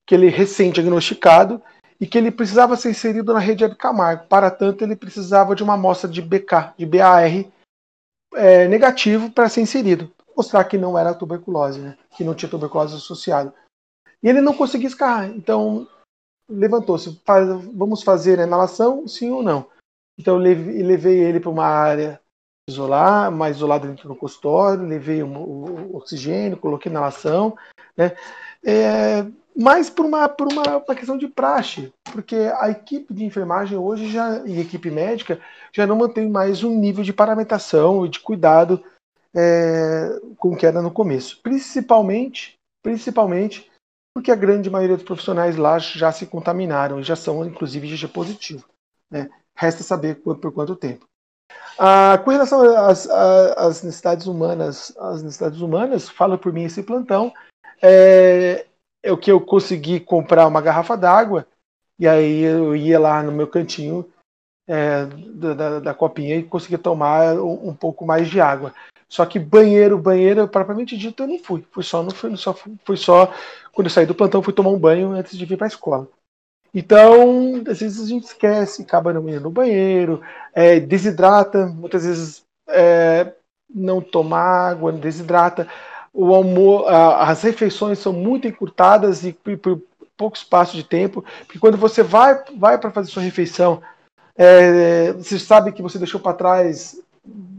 que 0.05 0.13
ele 0.13 0.29
recém-diagnosticado, 0.29 1.59
e 1.99 2.05
que 2.05 2.19
ele 2.19 2.29
precisava 2.29 2.77
ser 2.77 2.91
inserido 2.91 3.33
na 3.33 3.39
rede 3.39 3.67
Camargo. 3.75 4.27
Para 4.27 4.51
tanto, 4.51 4.83
ele 4.83 4.95
precisava 4.95 5.55
de 5.55 5.63
uma 5.63 5.73
amostra 5.73 6.07
de 6.07 6.21
BK, 6.21 6.75
de 6.77 6.85
BAR 6.85 7.23
é, 8.35 8.67
negativo 8.67 9.31
para 9.31 9.49
ser 9.49 9.61
inserido. 9.61 10.13
Mostrar 10.37 10.63
que 10.65 10.77
não 10.77 10.97
era 10.97 11.15
tuberculose, 11.15 11.79
né? 11.79 11.97
que 12.15 12.23
não 12.23 12.35
tinha 12.35 12.49
tuberculose 12.49 12.95
associada. 12.95 13.53
E 14.21 14.29
ele 14.29 14.39
não 14.39 14.53
conseguia 14.53 14.87
escarrar. 14.87 15.29
Então, 15.29 15.87
levantou-se. 16.47 17.19
Vamos 17.73 18.03
fazer 18.03 18.39
a 18.39 18.43
inalação, 18.43 19.07
sim 19.07 19.31
ou 19.31 19.41
não? 19.41 19.65
Então, 20.19 20.35
eu 20.35 20.39
levei 20.39 21.19
ele 21.19 21.39
para 21.39 21.49
uma 21.49 21.65
área 21.65 22.21
isolar, 22.69 23.31
mais 23.31 23.55
isolado 23.55 23.87
dentro 23.87 24.09
do 24.09 24.15
consultório, 24.15 24.85
levei 24.85 25.23
o, 25.23 25.95
oxigênio, 25.95 26.57
coloquei 26.57 26.91
inalação, 26.91 27.57
né? 27.95 28.15
É, 28.63 29.25
mas 29.55 29.89
por 29.89 30.05
uma, 30.05 30.27
por 30.27 30.51
uma, 30.51 30.77
uma, 30.77 30.95
questão 30.95 31.17
de 31.17 31.27
praxe, 31.27 31.93
porque 32.11 32.35
a 32.35 32.69
equipe 32.69 33.13
de 33.13 33.23
enfermagem 33.23 33.77
hoje 33.77 34.11
já 34.11 34.45
e 34.45 34.59
equipe 34.59 34.91
médica 34.91 35.39
já 35.71 35.87
não 35.87 35.95
mantém 35.95 36.29
mais 36.29 36.63
um 36.63 36.77
nível 36.77 37.03
de 37.03 37.13
paramentação 37.13 38.05
e 38.05 38.09
de 38.09 38.19
cuidado 38.19 38.83
é, 39.35 40.19
com 40.37 40.55
que 40.55 40.65
era 40.65 40.81
no 40.81 40.91
começo, 40.91 41.39
principalmente, 41.41 42.55
principalmente 42.83 43.69
porque 44.13 44.31
a 44.31 44.35
grande 44.35 44.69
maioria 44.69 44.95
dos 44.95 45.05
profissionais 45.05 45.57
lá 45.57 45.77
já 45.77 46.11
se 46.11 46.25
contaminaram, 46.25 47.03
já 47.03 47.15
são 47.15 47.45
inclusive 47.45 47.87
GG 47.87 48.07
positivo. 48.07 48.65
Né? 49.11 49.29
Resta 49.55 49.83
saber 49.83 50.15
por, 50.21 50.37
por 50.39 50.51
quanto 50.51 50.75
tempo. 50.75 51.05
Ah, 51.77 52.19
com 52.23 52.31
relação 52.31 52.61
às, 52.75 53.07
às, 53.07 53.83
necessidades 53.83 54.25
humanas, 54.25 54.91
as 54.97 55.21
necessidades 55.21 55.61
humanas, 55.61 56.09
fala 56.09 56.37
por 56.37 56.51
mim 56.51 56.63
esse 56.63 56.81
plantão, 56.81 57.31
é, 57.81 58.65
é 59.03 59.11
o 59.11 59.17
que 59.17 59.31
eu 59.31 59.39
consegui 59.39 59.99
comprar 59.99 60.47
uma 60.47 60.61
garrafa 60.61 60.97
d'água 60.97 61.45
e 61.99 62.07
aí 62.07 62.41
eu 62.41 62.75
ia 62.75 62.99
lá 62.99 63.21
no 63.21 63.31
meu 63.31 63.47
cantinho 63.47 64.11
é, 64.67 65.05
da, 65.05 65.53
da, 65.53 65.79
da, 65.79 65.93
copinha 65.93 66.35
e 66.35 66.43
conseguia 66.43 66.77
tomar 66.77 67.35
um, 67.35 67.69
um, 67.69 67.73
pouco 67.75 68.05
mais 68.05 68.27
de 68.27 68.41
água. 68.41 68.73
Só 69.09 69.25
que 69.25 69.39
banheiro, 69.39 69.97
banheiro, 69.97 70.47
propriamente 70.47 70.97
dito, 70.97 71.23
eu 71.23 71.27
não 71.27 71.39
fui. 71.39 71.65
Fui 71.71 71.83
só, 71.83 72.03
não 72.03 72.11
fui, 72.11 72.35
só, 72.35 72.53
fui 72.53 72.97
só 72.97 73.33
quando 73.71 73.87
eu 73.87 73.91
saí 73.91 74.05
do 74.05 74.15
plantão, 74.15 74.41
fui 74.41 74.53
tomar 74.53 74.71
um 74.71 74.79
banho 74.79 75.11
antes 75.11 75.37
de 75.37 75.45
vir 75.45 75.57
para 75.57 75.67
a 75.67 75.69
escola. 75.69 76.07
Então, 76.73 77.63
às 77.67 77.79
vezes 77.79 78.05
a 78.05 78.07
gente 78.07 78.25
esquece, 78.25 78.81
acaba 78.81 79.13
não 79.13 79.27
indo 79.29 79.41
no 79.41 79.49
banheiro, 79.49 80.21
é, 80.53 80.79
desidrata, 80.79 81.67
muitas 81.67 82.05
vezes 82.05 82.43
é, 82.67 83.33
não 83.73 84.01
toma 84.01 84.37
água, 84.37 84.91
desidrata. 84.91 85.67
O 86.13 86.33
almoço, 86.33 86.87
as 86.87 87.41
refeições 87.43 87.99
são 87.99 88.11
muito 88.11 88.47
encurtadas 88.47 89.23
e 89.23 89.33
por 89.33 89.81
pouco 90.17 90.35
espaço 90.35 90.75
de 90.75 90.83
tempo, 90.83 91.23
porque 91.45 91.59
quando 91.59 91.77
você 91.77 92.01
vai, 92.01 92.43
vai 92.57 92.77
para 92.77 92.91
fazer 92.91 93.11
sua 93.11 93.21
refeição, 93.21 93.81
é, 94.35 95.13
você 95.13 95.37
sabe 95.37 95.71
que 95.71 95.81
você 95.81 95.99
deixou 95.99 96.19
para 96.19 96.33
trás 96.33 96.99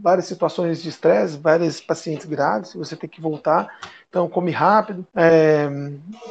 várias 0.01 0.25
situações 0.25 0.81
de 0.81 0.89
estresse, 0.89 1.37
vários 1.37 1.81
pacientes 1.81 2.25
graves, 2.25 2.73
você 2.73 2.95
tem 2.95 3.09
que 3.09 3.21
voltar. 3.21 3.67
Então, 4.09 4.27
come 4.27 4.51
rápido, 4.51 5.05
é, 5.15 5.67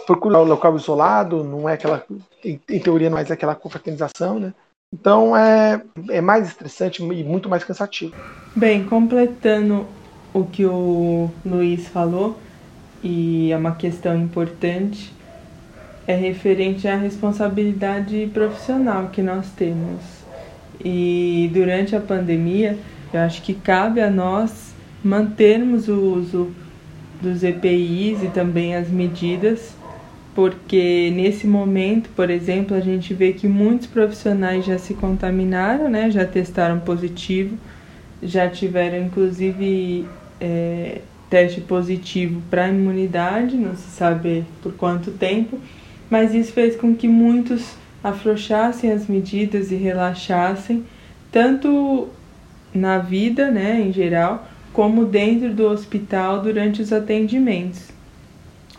procura 0.06 0.38
o 0.38 0.44
local 0.44 0.76
isolado, 0.76 1.44
não 1.44 1.68
é 1.68 1.74
aquela, 1.74 2.04
em, 2.44 2.60
em 2.68 2.80
teoria, 2.80 3.10
não 3.10 3.18
é 3.18 3.22
aquela 3.22 3.54
confraternização, 3.54 4.38
né? 4.38 4.52
Então, 4.92 5.36
é, 5.36 5.82
é 6.08 6.20
mais 6.20 6.48
estressante 6.48 7.02
e 7.02 7.24
muito 7.24 7.48
mais 7.48 7.62
cansativo. 7.62 8.14
Bem, 8.56 8.84
completando 8.84 9.86
o 10.32 10.44
que 10.44 10.64
o 10.64 11.30
Luiz 11.44 11.86
falou, 11.88 12.38
e 13.02 13.52
é 13.52 13.56
uma 13.56 13.74
questão 13.74 14.16
importante, 14.16 15.12
é 16.06 16.14
referente 16.14 16.88
à 16.88 16.96
responsabilidade 16.96 18.30
profissional 18.32 19.08
que 19.08 19.22
nós 19.22 19.50
temos. 19.50 20.02
E 20.82 21.50
durante 21.52 21.94
a 21.94 22.00
pandemia, 22.00 22.78
eu 23.12 23.20
acho 23.20 23.42
que 23.42 23.54
cabe 23.54 24.00
a 24.00 24.10
nós 24.10 24.74
mantermos 25.02 25.88
o 25.88 25.96
uso 25.96 26.50
dos 27.20 27.42
EPIs 27.42 28.22
e 28.22 28.28
também 28.28 28.76
as 28.76 28.88
medidas, 28.88 29.74
porque 30.34 31.10
nesse 31.14 31.46
momento, 31.46 32.10
por 32.14 32.30
exemplo, 32.30 32.76
a 32.76 32.80
gente 32.80 33.12
vê 33.12 33.32
que 33.32 33.48
muitos 33.48 33.86
profissionais 33.86 34.64
já 34.64 34.78
se 34.78 34.94
contaminaram, 34.94 35.88
né, 35.88 36.10
já 36.10 36.24
testaram 36.24 36.78
positivo, 36.80 37.56
já 38.22 38.48
tiveram 38.48 38.98
inclusive 38.98 40.06
é, 40.40 41.00
teste 41.28 41.60
positivo 41.60 42.40
para 42.50 42.68
imunidade, 42.68 43.56
não 43.56 43.74
se 43.74 43.90
sabe 43.90 44.44
por 44.62 44.72
quanto 44.74 45.10
tempo, 45.10 45.58
mas 46.08 46.34
isso 46.34 46.52
fez 46.52 46.76
com 46.76 46.94
que 46.94 47.08
muitos 47.08 47.74
afrouxassem 48.02 48.92
as 48.92 49.06
medidas 49.06 49.72
e 49.72 49.76
relaxassem, 49.76 50.84
tanto 51.30 52.08
na 52.74 52.98
vida, 52.98 53.50
né, 53.50 53.80
em 53.80 53.92
geral, 53.92 54.46
como 54.72 55.04
dentro 55.04 55.52
do 55.52 55.66
hospital 55.66 56.42
durante 56.42 56.82
os 56.82 56.92
atendimentos. 56.92 57.88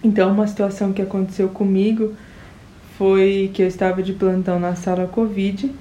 Então, 0.04 0.32
uma 0.32 0.48
situação 0.48 0.94
que 0.94 1.02
aconteceu 1.02 1.50
comigo 1.50 2.14
foi 2.98 3.52
que 3.54 3.62
eu 3.62 3.68
estava 3.68 4.02
de 4.02 4.14
plantão 4.14 4.60
na 4.60 4.76
sala 4.76 5.08
Covid 5.08 5.72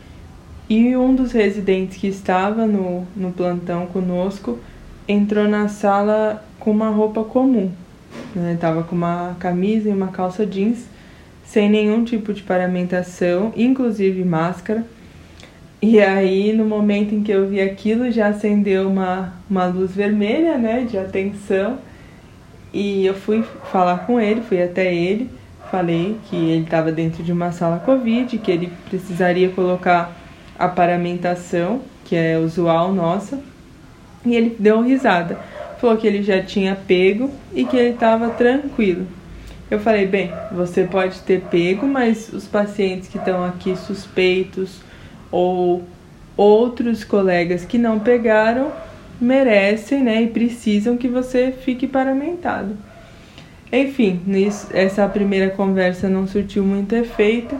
e 0.68 0.96
um 0.96 1.14
dos 1.14 1.32
residentes 1.32 1.96
que 1.96 2.08
estava 2.08 2.66
no, 2.66 3.06
no 3.16 3.32
plantão 3.32 3.86
conosco 3.86 4.58
entrou 5.06 5.48
na 5.48 5.68
sala 5.68 6.44
com 6.58 6.70
uma 6.70 6.90
roupa 6.90 7.24
comum. 7.24 7.70
Né? 8.34 8.56
Tava 8.60 8.82
com 8.82 8.94
uma 8.94 9.36
camisa 9.38 9.88
e 9.88 9.92
uma 9.92 10.08
calça 10.08 10.44
jeans, 10.44 10.84
sem 11.44 11.70
nenhum 11.70 12.04
tipo 12.04 12.34
de 12.34 12.42
paramentação, 12.42 13.52
inclusive 13.56 14.22
máscara. 14.24 14.84
E 15.80 16.00
aí, 16.00 16.52
no 16.52 16.64
momento 16.64 17.14
em 17.14 17.22
que 17.22 17.30
eu 17.30 17.48
vi 17.48 17.60
aquilo, 17.60 18.10
já 18.10 18.28
acendeu 18.28 18.88
uma, 18.88 19.32
uma 19.48 19.66
luz 19.66 19.94
vermelha, 19.94 20.58
né, 20.58 20.80
de 20.80 20.98
atenção. 20.98 21.78
E 22.72 23.06
eu 23.06 23.14
fui 23.14 23.44
falar 23.70 23.98
com 23.98 24.20
ele, 24.20 24.40
fui 24.40 24.60
até 24.60 24.92
ele, 24.92 25.30
falei 25.70 26.16
que 26.28 26.34
ele 26.34 26.64
estava 26.64 26.90
dentro 26.90 27.22
de 27.22 27.30
uma 27.30 27.52
sala 27.52 27.78
Covid, 27.78 28.36
que 28.38 28.50
ele 28.50 28.72
precisaria 28.88 29.50
colocar 29.50 30.16
a 30.58 30.66
paramentação, 30.66 31.80
que 32.04 32.16
é 32.16 32.36
usual 32.36 32.92
nossa. 32.92 33.40
E 34.26 34.34
ele 34.34 34.56
deu 34.58 34.82
risada. 34.82 35.38
Falou 35.80 35.96
que 35.96 36.08
ele 36.08 36.24
já 36.24 36.42
tinha 36.42 36.74
pego 36.74 37.30
e 37.54 37.64
que 37.64 37.76
ele 37.76 37.94
estava 37.94 38.30
tranquilo. 38.30 39.06
Eu 39.70 39.78
falei, 39.78 40.06
bem, 40.06 40.32
você 40.50 40.82
pode 40.82 41.20
ter 41.20 41.42
pego, 41.42 41.86
mas 41.86 42.32
os 42.32 42.48
pacientes 42.48 43.08
que 43.08 43.16
estão 43.16 43.44
aqui 43.44 43.76
suspeitos 43.76 44.87
ou 45.30 45.82
outros 46.36 47.04
colegas 47.04 47.64
que 47.64 47.78
não 47.78 47.98
pegaram 47.98 48.70
merecem 49.20 50.02
né, 50.02 50.22
e 50.22 50.28
precisam 50.28 50.96
que 50.96 51.08
você 51.08 51.52
fique 51.52 51.86
paramentado. 51.86 52.76
Enfim, 53.72 54.20
nisso, 54.26 54.68
essa 54.72 55.06
primeira 55.08 55.50
conversa 55.50 56.08
não 56.08 56.26
surtiu 56.26 56.64
muito 56.64 56.94
efeito. 56.94 57.56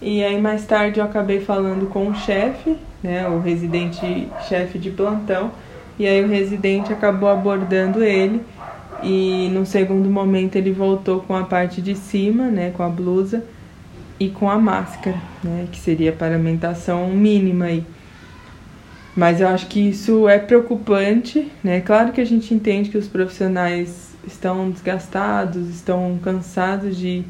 E 0.00 0.24
aí 0.24 0.40
mais 0.40 0.66
tarde 0.66 1.00
eu 1.00 1.04
acabei 1.04 1.40
falando 1.40 1.86
com 1.86 2.08
o 2.08 2.14
chefe, 2.14 2.76
né, 3.02 3.28
o 3.28 3.38
residente 3.40 4.28
chefe 4.48 4.78
de 4.78 4.90
plantão, 4.90 5.52
e 5.98 6.06
aí 6.06 6.24
o 6.24 6.28
residente 6.28 6.92
acabou 6.92 7.28
abordando 7.28 8.02
ele 8.02 8.42
e 9.02 9.48
no 9.52 9.64
segundo 9.64 10.08
momento 10.10 10.56
ele 10.56 10.72
voltou 10.72 11.20
com 11.20 11.36
a 11.36 11.44
parte 11.44 11.80
de 11.80 11.94
cima, 11.94 12.46
né, 12.46 12.72
com 12.76 12.82
a 12.82 12.88
blusa, 12.88 13.44
e 14.18 14.28
com 14.28 14.48
a 14.48 14.58
máscara, 14.58 15.16
né, 15.42 15.66
que 15.70 15.78
seria 15.78 16.10
a 16.10 16.14
paramentação 16.14 17.08
mínima 17.08 17.66
aí. 17.66 17.84
Mas 19.16 19.40
eu 19.40 19.48
acho 19.48 19.66
que 19.66 19.80
isso 19.80 20.28
é 20.28 20.38
preocupante, 20.38 21.50
né? 21.62 21.80
Claro 21.80 22.12
que 22.12 22.20
a 22.20 22.24
gente 22.24 22.52
entende 22.52 22.90
que 22.90 22.98
os 22.98 23.06
profissionais 23.06 24.12
estão 24.26 24.70
desgastados, 24.70 25.68
estão 25.68 26.18
cansados 26.20 26.96
de, 26.96 27.22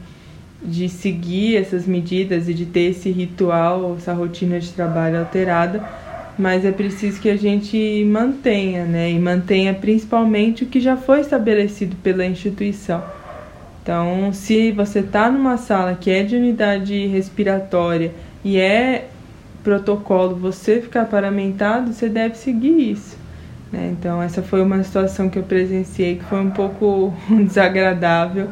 de 0.62 0.88
seguir 0.88 1.56
essas 1.56 1.86
medidas 1.86 2.48
e 2.48 2.54
de 2.54 2.64
ter 2.64 2.90
esse 2.90 3.10
ritual, 3.10 3.96
essa 3.98 4.14
rotina 4.14 4.58
de 4.58 4.72
trabalho 4.72 5.18
alterada, 5.18 5.86
mas 6.38 6.64
é 6.64 6.72
preciso 6.72 7.20
que 7.20 7.28
a 7.28 7.36
gente 7.36 8.02
mantenha, 8.10 8.86
né? 8.86 9.10
E 9.10 9.18
mantenha 9.18 9.74
principalmente 9.74 10.64
o 10.64 10.66
que 10.66 10.80
já 10.80 10.96
foi 10.96 11.20
estabelecido 11.20 11.96
pela 11.96 12.24
instituição 12.24 13.02
então, 13.84 14.32
se 14.32 14.72
você 14.72 15.00
está 15.00 15.30
numa 15.30 15.58
sala 15.58 15.94
que 15.94 16.10
é 16.10 16.22
de 16.22 16.34
unidade 16.34 17.06
respiratória 17.06 18.14
e 18.42 18.56
é 18.56 19.10
protocolo 19.62 20.34
você 20.34 20.80
ficar 20.80 21.04
paramentado, 21.04 21.92
você 21.92 22.08
deve 22.08 22.34
seguir 22.34 22.92
isso. 22.92 23.14
Né? 23.70 23.90
Então, 23.92 24.22
essa 24.22 24.42
foi 24.42 24.62
uma 24.62 24.82
situação 24.82 25.28
que 25.28 25.38
eu 25.38 25.42
presenciei 25.42 26.16
que 26.16 26.24
foi 26.24 26.40
um 26.40 26.48
pouco 26.48 27.12
desagradável 27.28 28.48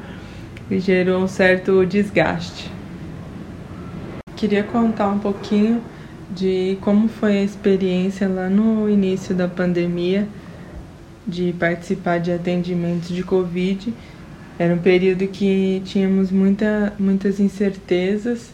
e 0.71 0.79
gerou 0.79 1.23
um 1.23 1.29
certo 1.29 1.87
desgaste. 1.87 2.71
Queria 4.37 4.63
contar 4.63 5.09
um 5.09 5.19
pouquinho 5.19 5.81
de 6.31 6.77
como 6.83 7.09
foi 7.09 7.39
a 7.39 7.43
experiência 7.43 8.29
lá 8.29 8.51
no 8.51 8.87
início 8.87 9.35
da 9.35 9.49
pandemia 9.49 10.29
de 11.27 11.55
participar 11.59 12.19
de 12.19 12.33
atendimentos 12.33 13.09
de 13.09 13.23
Covid 13.23 13.95
era 14.63 14.73
um 14.75 14.79
período 14.79 15.27
que 15.27 15.83
tínhamos 15.85 16.31
muita, 16.31 16.93
muitas 16.97 17.41
incertezas 17.41 18.53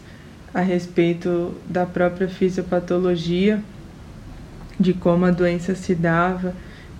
a 0.51 0.59
respeito 0.59 1.53
da 1.69 1.85
própria 1.85 2.27
fisiopatologia, 2.27 3.63
de 4.79 4.91
como 4.91 5.25
a 5.25 5.29
doença 5.29 5.75
se 5.75 5.93
dava 5.93 6.55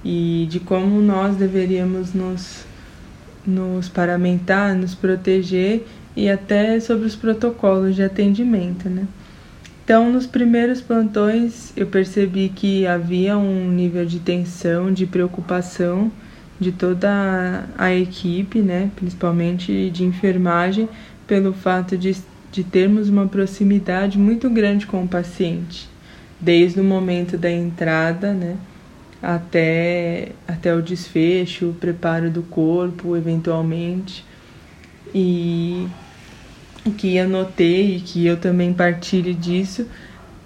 e 0.06 0.46
de 0.48 0.60
como 0.60 1.02
nós 1.02 1.36
deveríamos 1.36 2.14
nos, 2.14 2.64
nos 3.44 3.90
paramentar, 3.90 4.76
nos 4.76 4.94
proteger 4.94 5.88
e 6.16 6.30
até 6.30 6.80
sobre 6.80 7.08
os 7.08 7.16
protocolos 7.16 7.96
de 7.96 8.04
atendimento, 8.04 8.88
né? 8.88 9.08
Então, 9.84 10.12
nos 10.12 10.28
primeiros 10.28 10.82
plantões, 10.82 11.74
eu 11.76 11.88
percebi 11.88 12.50
que 12.50 12.86
havia 12.86 13.36
um 13.40 13.72
nível 13.72 14.06
de 14.06 14.20
tensão, 14.20 14.94
de 14.94 15.08
preocupação 15.08 16.12
de 16.60 16.72
toda 16.72 17.66
a 17.78 17.94
equipe, 17.94 18.60
né, 18.60 18.92
principalmente 18.96 19.90
de 19.90 20.04
enfermagem, 20.04 20.90
pelo 21.26 21.54
fato 21.54 21.98
de, 21.98 22.18
de 22.52 22.64
termos 22.64 23.08
uma 23.08 23.28
proximidade 23.28 24.18
muito 24.18 24.50
grande 24.50 24.86
com 24.86 25.04
o 25.04 25.08
paciente, 25.08 25.88
desde 26.40 26.80
o 26.82 26.84
momento 26.84 27.38
da 27.38 27.50
entrada, 27.50 28.34
né, 28.34 28.58
até, 29.22 30.34
até 30.48 30.74
o 30.74 30.82
desfecho, 30.82 31.70
o 31.70 31.74
preparo 31.74 32.30
do 32.30 32.42
corpo, 32.44 33.16
eventualmente. 33.16 34.26
E 35.14 35.88
o 36.86 36.92
que 36.92 37.16
eu 37.16 37.28
notei 37.28 37.98
e 37.98 38.00
que 38.00 38.26
eu 38.26 38.38
também 38.38 38.74
partilho 38.74 39.34
disso 39.34 39.86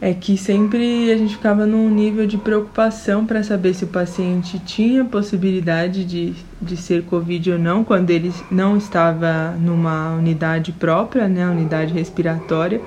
é 0.03 0.13
que 0.13 0.36
sempre 0.36 1.10
a 1.13 1.17
gente 1.17 1.38
ficava 1.38 1.65
num 1.65 1.89
nível 1.89 2.27
de 2.27 2.38
preocupação 2.38 3.25
para 3.25 3.41
saber 3.41 3.74
se 3.74 3.86
o 3.86 3.88
paciente 3.88 4.60
tinha 4.60 5.05
possibilidade 5.05 6.03
de, 6.03 6.33
de 6.62 6.75
ser 6.75 7.03
Covid 7.03 7.53
ou 7.53 7.57
não, 7.57 7.86
quando 7.86 8.10
ele 8.10 8.33
não 8.51 8.75
estava 8.75 9.51
numa 9.51 10.13
unidade 10.15 10.74
própria, 10.74 11.29
né, 11.29 11.48
unidade 11.48 11.93
respiratória. 11.93 12.81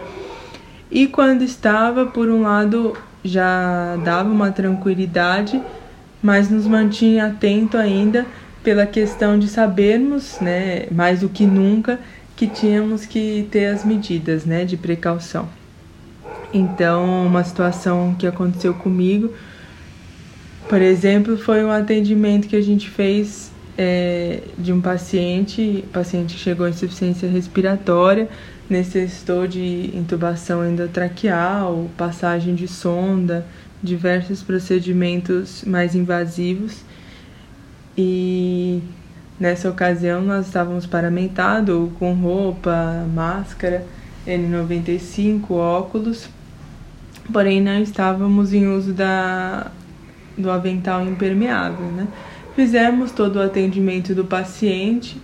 E 0.91 1.07
quando 1.07 1.41
estava, 1.41 2.05
por 2.05 2.29
um 2.29 2.43
lado, 2.43 2.95
já 3.25 3.97
dava 4.05 4.29
uma 4.29 4.51
tranquilidade, 4.51 5.59
mas 6.23 6.51
nos 6.51 6.67
mantinha 6.67 7.29
atento 7.29 7.79
ainda 7.79 8.27
pela 8.63 8.85
questão 8.85 9.39
de 9.39 9.49
sabermos, 9.49 10.39
né, 10.39 10.85
mais 10.91 11.21
do 11.21 11.31
que 11.31 11.47
nunca, 11.47 11.99
que 12.37 12.47
tínhamos 12.47 13.07
que 13.07 13.49
ter 13.51 13.69
as 13.69 13.87
medidas, 13.87 14.45
né, 14.45 14.67
de 14.67 14.77
precaução. 14.77 15.49
Então, 16.53 17.27
uma 17.27 17.45
situação 17.45 18.15
que 18.19 18.27
aconteceu 18.27 18.73
comigo, 18.75 19.33
por 20.69 20.81
exemplo, 20.81 21.37
foi 21.37 21.65
um 21.65 21.71
atendimento 21.71 22.49
que 22.49 22.57
a 22.57 22.63
gente 22.63 22.89
fez 22.89 23.53
é, 23.79 24.43
de 24.59 24.73
um 24.73 24.81
paciente, 24.81 25.85
paciente 25.93 26.35
que 26.35 26.41
chegou 26.41 26.67
em 26.67 26.71
insuficiência 26.71 27.29
respiratória, 27.29 28.29
necessitou 28.69 29.47
de 29.47 29.91
intubação 29.95 30.69
endotraqueal, 30.69 31.89
passagem 31.97 32.55
de 32.55 32.67
sonda, 32.67 33.47
diversos 33.83 34.43
procedimentos 34.43 35.63
mais 35.65 35.95
invasivos. 35.95 36.83
E 37.97 38.83
nessa 39.39 39.71
ocasião 39.71 40.21
nós 40.21 40.47
estávamos 40.47 40.87
paramentados 40.87 41.91
com 41.99 42.13
roupa, 42.15 43.07
máscara, 43.15 43.85
N95, 44.27 45.51
óculos 45.51 46.29
porém 47.33 47.61
não 47.61 47.81
estávamos 47.81 48.53
em 48.53 48.67
uso 48.67 48.93
da, 48.93 49.71
do 50.37 50.51
avental 50.51 51.07
impermeável, 51.07 51.87
né? 51.87 52.07
Fizemos 52.55 53.13
todo 53.13 53.37
o 53.37 53.43
atendimento 53.43 54.15
do 54.15 54.25
paciente 54.25 55.21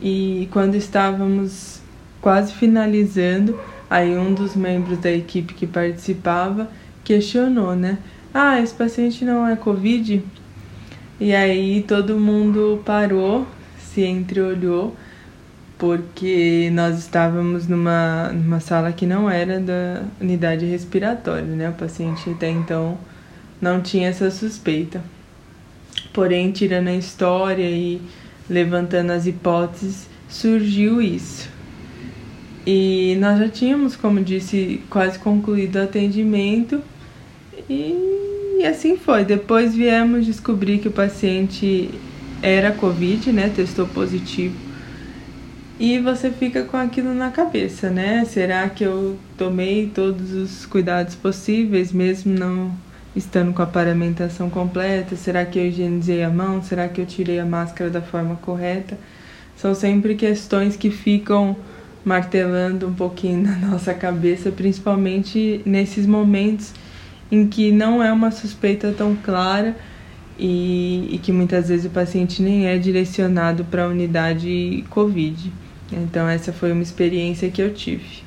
e 0.00 0.48
quando 0.50 0.74
estávamos 0.74 1.80
quase 2.20 2.52
finalizando, 2.52 3.58
aí 3.88 4.16
um 4.16 4.32
dos 4.32 4.56
membros 4.56 4.98
da 4.98 5.10
equipe 5.10 5.52
que 5.52 5.66
participava 5.66 6.70
questionou, 7.02 7.76
né? 7.76 7.98
Ah, 8.32 8.60
esse 8.60 8.74
paciente 8.74 9.24
não 9.24 9.46
é 9.46 9.56
Covid? 9.56 10.22
E 11.20 11.34
aí 11.34 11.84
todo 11.86 12.18
mundo 12.18 12.82
parou, 12.84 13.46
se 13.78 14.02
entreolhou 14.02 14.96
porque 15.78 16.70
nós 16.72 16.98
estávamos 16.98 17.66
numa, 17.66 18.30
numa 18.32 18.60
sala 18.60 18.92
que 18.92 19.06
não 19.06 19.28
era 19.28 19.58
da 19.58 20.04
unidade 20.20 20.64
respiratória, 20.64 21.44
né? 21.44 21.68
O 21.68 21.72
paciente 21.72 22.30
até 22.30 22.48
então 22.48 22.96
não 23.60 23.80
tinha 23.80 24.08
essa 24.08 24.30
suspeita. 24.30 25.02
Porém, 26.12 26.52
tirando 26.52 26.88
a 26.88 26.94
história 26.94 27.68
e 27.68 28.00
levantando 28.48 29.10
as 29.10 29.26
hipóteses, 29.26 30.08
surgiu 30.28 31.02
isso. 31.02 31.48
E 32.66 33.16
nós 33.20 33.38
já 33.38 33.48
tínhamos, 33.48 33.96
como 33.96 34.20
disse, 34.22 34.80
quase 34.88 35.18
concluído 35.18 35.76
o 35.76 35.82
atendimento 35.82 36.80
e, 37.68 38.56
e 38.60 38.64
assim 38.64 38.96
foi. 38.96 39.24
Depois 39.24 39.74
viemos 39.74 40.24
descobrir 40.24 40.78
que 40.78 40.88
o 40.88 40.92
paciente 40.92 41.90
era 42.40 42.72
Covid, 42.72 43.32
né? 43.32 43.50
Testou 43.54 43.86
positivo 43.86 44.63
e 45.84 45.98
você 45.98 46.30
fica 46.30 46.64
com 46.64 46.78
aquilo 46.78 47.12
na 47.12 47.30
cabeça, 47.30 47.90
né? 47.90 48.24
Será 48.24 48.66
que 48.70 48.82
eu 48.82 49.18
tomei 49.36 49.86
todos 49.94 50.32
os 50.32 50.64
cuidados 50.64 51.14
possíveis, 51.14 51.92
mesmo 51.92 52.32
não 52.32 52.74
estando 53.14 53.52
com 53.52 53.60
a 53.60 53.66
paramentação 53.66 54.48
completa? 54.48 55.14
Será 55.14 55.44
que 55.44 55.58
eu 55.58 55.66
higienizei 55.66 56.22
a 56.22 56.30
mão? 56.30 56.62
Será 56.62 56.88
que 56.88 57.02
eu 57.02 57.04
tirei 57.04 57.38
a 57.38 57.44
máscara 57.44 57.90
da 57.90 58.00
forma 58.00 58.36
correta? 58.36 58.98
São 59.58 59.74
sempre 59.74 60.14
questões 60.14 60.74
que 60.74 60.90
ficam 60.90 61.54
martelando 62.02 62.88
um 62.88 62.94
pouquinho 62.94 63.42
na 63.60 63.68
nossa 63.68 63.92
cabeça, 63.92 64.50
principalmente 64.50 65.60
nesses 65.66 66.06
momentos 66.06 66.72
em 67.30 67.46
que 67.46 67.70
não 67.70 68.02
é 68.02 68.10
uma 68.10 68.30
suspeita 68.30 68.90
tão 68.96 69.14
clara 69.14 69.76
e, 70.38 71.10
e 71.12 71.18
que 71.18 71.30
muitas 71.30 71.68
vezes 71.68 71.84
o 71.84 71.90
paciente 71.90 72.40
nem 72.42 72.68
é 72.68 72.78
direcionado 72.78 73.66
para 73.66 73.84
a 73.84 73.88
unidade 73.88 74.82
COVID. 74.88 75.63
Então, 75.96 76.28
essa 76.28 76.52
foi 76.52 76.72
uma 76.72 76.82
experiência 76.82 77.50
que 77.50 77.62
eu 77.62 77.72
tive. 77.72 78.24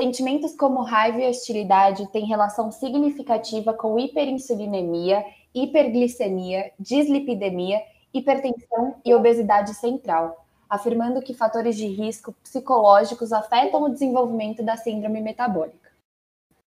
Sentimentos 0.00 0.56
como 0.56 0.82
raiva 0.82 1.18
e 1.18 1.28
hostilidade 1.28 2.10
têm 2.10 2.26
relação 2.26 2.72
significativa 2.72 3.72
com 3.72 3.98
hiperinsulinemia, 3.98 5.24
hiperglicemia, 5.54 6.72
dislipidemia, 6.78 7.80
hipertensão 8.12 8.96
e 9.04 9.14
obesidade 9.14 9.74
central, 9.74 10.44
afirmando 10.68 11.22
que 11.22 11.34
fatores 11.34 11.76
de 11.76 11.86
risco 11.86 12.34
psicológicos 12.42 13.32
afetam 13.32 13.84
o 13.84 13.88
desenvolvimento 13.88 14.62
da 14.62 14.76
síndrome 14.76 15.20
metabólica. 15.20 15.88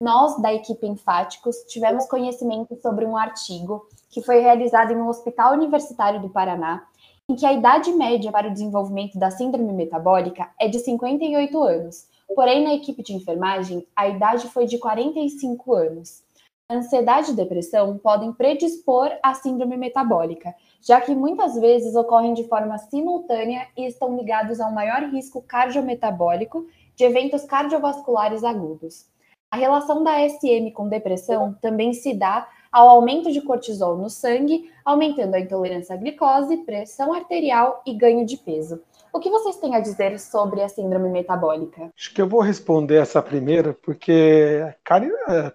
Nós, 0.00 0.40
da 0.40 0.52
equipe 0.52 0.86
Enfáticos, 0.86 1.56
tivemos 1.66 2.06
conhecimento 2.06 2.76
sobre 2.80 3.04
um 3.04 3.16
artigo 3.16 3.86
que 4.10 4.22
foi 4.22 4.38
realizado 4.40 4.92
em 4.92 4.96
um 4.96 5.08
hospital 5.08 5.54
universitário 5.54 6.20
do 6.20 6.28
Paraná 6.28 6.86
em 7.30 7.36
que 7.36 7.44
a 7.44 7.52
idade 7.52 7.92
média 7.92 8.32
para 8.32 8.48
o 8.48 8.52
desenvolvimento 8.52 9.18
da 9.18 9.30
síndrome 9.30 9.72
metabólica 9.74 10.50
é 10.58 10.66
de 10.66 10.78
58 10.78 11.62
anos, 11.62 12.08
porém 12.34 12.64
na 12.64 12.74
equipe 12.74 13.02
de 13.02 13.12
enfermagem 13.12 13.86
a 13.94 14.08
idade 14.08 14.48
foi 14.48 14.64
de 14.64 14.78
45 14.78 15.74
anos. 15.74 16.22
Ansiedade 16.70 17.32
e 17.32 17.34
depressão 17.34 17.98
podem 17.98 18.32
predispor 18.32 19.10
à 19.22 19.34
síndrome 19.34 19.76
metabólica, 19.76 20.54
já 20.80 21.00
que 21.00 21.14
muitas 21.14 21.54
vezes 21.54 21.94
ocorrem 21.94 22.32
de 22.32 22.44
forma 22.44 22.78
simultânea 22.78 23.68
e 23.76 23.86
estão 23.86 24.16
ligados 24.16 24.58
a 24.58 24.66
um 24.66 24.72
maior 24.72 25.02
risco 25.10 25.42
cardiometabólico 25.42 26.66
de 26.96 27.04
eventos 27.04 27.44
cardiovasculares 27.44 28.42
agudos. 28.42 29.06
A 29.50 29.56
relação 29.56 30.02
da 30.02 30.28
SM 30.28 30.70
com 30.74 30.88
depressão 30.88 31.54
também 31.60 31.92
se 31.94 32.14
dá 32.14 32.46
ao 32.72 32.88
aumento 32.88 33.32
de 33.32 33.40
cortisol 33.40 33.96
no 33.96 34.10
sangue, 34.10 34.70
aumentando 34.84 35.34
a 35.34 35.40
intolerância 35.40 35.94
à 35.94 35.98
glicose, 35.98 36.58
pressão 36.58 37.12
arterial 37.12 37.82
e 37.86 37.94
ganho 37.94 38.24
de 38.24 38.36
peso. 38.36 38.80
O 39.12 39.20
que 39.20 39.30
vocês 39.30 39.56
têm 39.56 39.74
a 39.74 39.80
dizer 39.80 40.18
sobre 40.20 40.62
a 40.62 40.68
síndrome 40.68 41.08
metabólica? 41.08 41.90
Acho 41.96 42.14
que 42.14 42.20
eu 42.20 42.28
vou 42.28 42.40
responder 42.40 42.96
essa 42.96 43.22
primeira, 43.22 43.72
porque 43.72 44.60
a 44.62 44.68
é, 44.68 45.52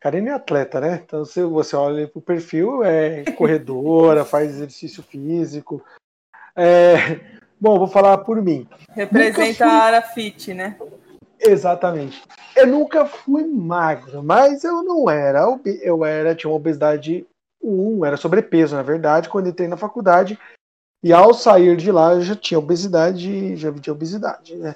Karen 0.00 0.28
é 0.28 0.32
atleta, 0.32 0.80
né? 0.80 1.02
Então, 1.04 1.24
se 1.24 1.42
você 1.42 1.74
olha 1.76 2.06
para 2.06 2.18
o 2.18 2.22
perfil, 2.22 2.84
é 2.84 3.24
corredora, 3.38 4.24
faz 4.24 4.50
exercício 4.50 5.02
físico. 5.02 5.82
É... 6.56 7.20
Bom, 7.58 7.78
vou 7.78 7.88
falar 7.88 8.18
por 8.18 8.42
mim. 8.42 8.68
Representa 8.90 9.64
fui... 9.64 9.66
a 9.66 9.72
área 9.72 10.02
fit, 10.02 10.52
né? 10.52 10.76
Exatamente. 11.46 12.22
Eu 12.56 12.66
nunca 12.66 13.04
fui 13.04 13.44
magro, 13.44 14.22
mas 14.22 14.64
eu 14.64 14.82
não 14.82 15.10
era. 15.10 15.44
Eu 15.82 16.04
era, 16.04 16.34
tinha 16.34 16.50
uma 16.50 16.56
obesidade 16.56 17.26
1, 17.62 18.04
era 18.04 18.16
sobrepeso, 18.16 18.76
na 18.76 18.82
verdade, 18.82 19.28
quando 19.28 19.48
entrei 19.48 19.68
na 19.68 19.76
faculdade. 19.76 20.38
E 21.02 21.12
ao 21.12 21.34
sair 21.34 21.76
de 21.76 21.92
lá, 21.92 22.14
eu 22.14 22.22
já 22.22 22.34
tinha 22.34 22.58
obesidade, 22.58 23.56
já 23.56 23.72
tinha 23.72 23.92
obesidade, 23.92 24.56
né? 24.56 24.74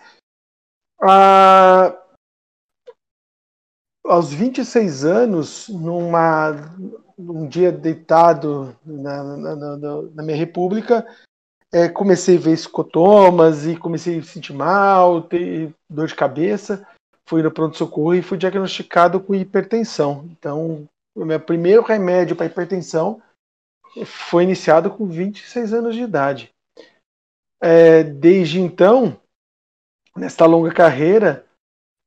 Ah, 1.01 1.97
aos 4.05 4.33
26 4.33 5.05
anos, 5.05 5.69
numa, 5.69 6.53
num 7.17 7.49
dia 7.49 7.73
deitado 7.73 8.77
na, 8.85 9.23
na, 9.23 9.57
na, 9.57 9.77
na 10.15 10.23
minha 10.23 10.37
república, 10.37 11.07
é, 11.73 11.89
comecei 11.89 12.37
a 12.37 12.41
ver 12.41 12.53
escotomas 12.53 13.67
e 13.67 13.77
comecei 13.77 14.19
a 14.19 14.23
sentir 14.23 14.53
mal, 14.53 15.23
ter 15.23 15.73
dor 15.89 16.07
de 16.07 16.15
cabeça. 16.15 16.87
Fui 17.29 17.43
no 17.43 17.51
pronto-socorro 17.51 18.15
e 18.15 18.23
fui 18.23 18.39
diagnosticado 18.39 19.21
com 19.21 19.35
hipertensão. 19.35 20.25
Então, 20.31 20.89
o 21.15 21.25
meu 21.25 21.39
primeiro 21.39 21.83
remédio 21.83 22.35
para 22.35 22.47
hipertensão 22.47 23.21
foi 24.07 24.45
iniciado 24.45 24.91
com 24.91 25.07
26 25.07 25.75
anos 25.75 25.95
de 25.95 26.03
idade. 26.03 26.51
É, 27.61 28.03
desde 28.03 28.61
então, 28.61 29.21
nesta 30.17 30.47
longa 30.47 30.73
carreira, 30.73 31.45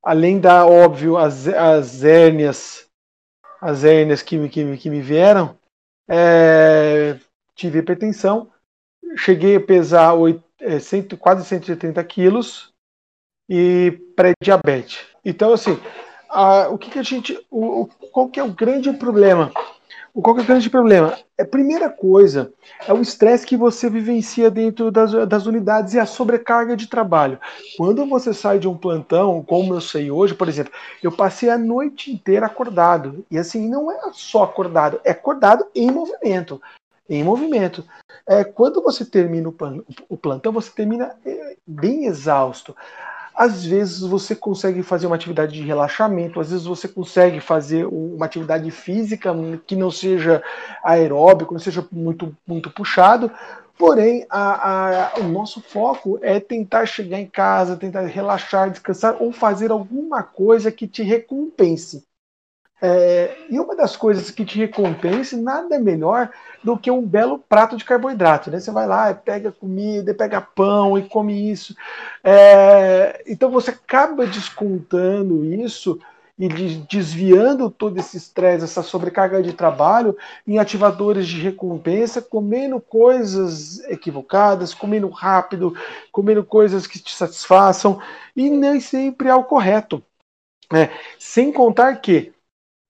além 0.04 0.40
da, 0.40 0.66
óbvio, 0.66 1.18
as, 1.18 1.48
as 1.48 2.04
hérnias, 2.04 2.88
as 3.60 3.84
hérnias 3.84 4.24
que, 4.24 4.50
que, 4.50 4.78
que 4.78 4.90
me 4.90 5.02
vieram, 5.02 5.58
é, 6.10 7.20
tive 7.54 7.80
hipertensão, 7.80 8.52
cheguei 9.16 9.56
a 9.56 9.62
pesar 9.62 10.14
8, 10.14 10.44
é, 10.62 10.80
100, 10.80 11.04
quase 11.20 11.46
180 11.46 12.04
quilos 12.04 12.72
e 13.50 13.92
pré-diabetes. 14.16 15.00
Então, 15.24 15.54
assim, 15.54 15.80
a, 16.30 16.70
o 16.70 16.78
que, 16.78 16.90
que 16.90 17.00
a 17.00 17.04
gente. 17.04 17.38
O, 17.50 17.88
qual 18.12 18.30
que 18.30 18.40
é 18.40 18.44
o 18.44 18.54
grande 18.54 18.92
problema? 18.94 19.52
O 20.14 20.22
qual 20.22 20.36
que 20.36 20.42
é 20.42 20.44
o 20.44 20.48
grande 20.48 20.70
problema? 20.70 21.18
A 21.40 21.46
primeira 21.46 21.90
coisa 21.90 22.52
é 22.86 22.92
o 22.92 23.02
estresse 23.02 23.46
que 23.46 23.56
você 23.56 23.90
vivencia 23.90 24.52
dentro 24.52 24.92
das, 24.92 25.12
das, 25.28 25.46
unidades 25.46 25.94
e 25.94 26.00
a 26.00 26.06
sobrecarga 26.06 26.76
de 26.76 26.88
trabalho. 26.88 27.40
Quando 27.78 28.06
você 28.06 28.34
sai 28.34 28.60
de 28.60 28.68
um 28.68 28.78
plantão, 28.78 29.42
como 29.42 29.74
eu 29.74 29.80
sei 29.80 30.12
hoje, 30.12 30.36
por 30.36 30.50
exemplo, 30.50 30.74
eu 31.02 31.14
passei 31.14 31.50
a 31.50 31.58
noite 31.58 32.12
inteira 32.12 32.46
acordado. 32.46 33.26
E 33.32 33.38
assim, 33.38 33.70
não 33.70 33.90
é 33.90 34.00
só 34.12 34.44
acordado, 34.44 35.00
é 35.06 35.12
acordado 35.12 35.66
em 35.74 35.90
movimento. 35.90 36.62
Em 37.10 37.24
movimento. 37.24 37.84
É, 38.28 38.44
quando 38.44 38.82
você 38.82 39.04
termina 39.04 39.50
o 40.10 40.18
plantão, 40.18 40.52
você 40.52 40.72
termina 40.72 41.16
é, 41.26 41.58
bem 41.68 42.06
exausto. 42.06 42.76
Às 43.36 43.66
vezes 43.66 44.02
você 44.02 44.36
consegue 44.36 44.84
fazer 44.84 45.08
uma 45.08 45.16
atividade 45.16 45.54
de 45.54 45.64
relaxamento, 45.64 46.40
às 46.40 46.52
vezes 46.52 46.66
você 46.66 46.88
consegue 46.88 47.40
fazer 47.40 47.86
uma 47.86 48.26
atividade 48.26 48.70
física 48.70 49.34
que 49.66 49.76
não 49.76 49.90
seja 49.90 50.44
aeróbico, 50.84 51.54
não 51.54 51.60
seja 51.60 51.86
muito, 51.92 52.36
muito 52.46 52.70
puxado, 52.70 53.32
porém 53.78 54.26
a, 54.30 55.14
a, 55.16 55.20
o 55.22 55.24
nosso 55.24 55.62
foco 55.62 56.20
é 56.22 56.40
tentar 56.40 56.86
chegar 56.86 57.20
em 57.20 57.26
casa, 57.26 57.78
tentar 57.78 58.02
relaxar, 58.02 58.70
descansar 58.70 59.16
ou 59.20 59.32
fazer 59.32 59.72
alguma 59.72 60.22
coisa 60.22 60.72
que 60.72 60.88
te 60.88 61.02
recompense. 61.02 62.04
É, 62.84 63.38
e 63.48 63.60
uma 63.60 63.76
das 63.76 63.96
coisas 63.96 64.32
que 64.32 64.44
te 64.44 64.58
recompense 64.58 65.38
nada 65.38 65.78
melhor 65.78 66.32
do 66.64 66.76
que 66.76 66.90
um 66.90 67.06
belo 67.06 67.38
prato 67.38 67.78
de 67.78 67.86
carboidrato. 67.86 68.50
Né? 68.50 68.60
Você 68.60 68.72
vai 68.72 68.88
lá, 68.88 69.14
pega 69.14 69.52
comida, 69.52 70.16
pega 70.16 70.42
pão 70.42 70.98
e 70.98 71.08
come 71.08 71.52
isso. 71.52 71.76
É, 72.24 73.24
então 73.28 73.52
você 73.52 73.70
acaba 73.70 74.26
descontando 74.26 75.46
isso 75.46 76.00
e 76.40 76.48
desviando 76.90 77.70
todo 77.70 78.00
esse 78.00 78.18
estresse, 78.18 78.64
essa 78.64 78.82
sobrecarga 78.82 79.44
de 79.44 79.54
trabalho 79.54 80.18
em 80.48 80.58
ativadores 80.58 81.28
de 81.28 81.40
recompensa, 81.40 82.20
comendo 82.20 82.82
coisas 82.82 83.80
equivocadas, 83.82 84.74
comendo 84.74 85.08
rápido, 85.10 85.76
comendo 86.12 86.44
coisas 86.44 86.88
que 86.88 86.98
te 86.98 87.14
satisfaçam 87.14 88.02
e 88.36 88.50
nem 88.50 88.80
sempre 88.80 89.30
é 89.30 89.36
o 89.36 89.44
correto. 89.44 90.04
Né? 90.72 90.90
Sem 91.20 91.52
contar 91.52 91.98
que 91.98 92.34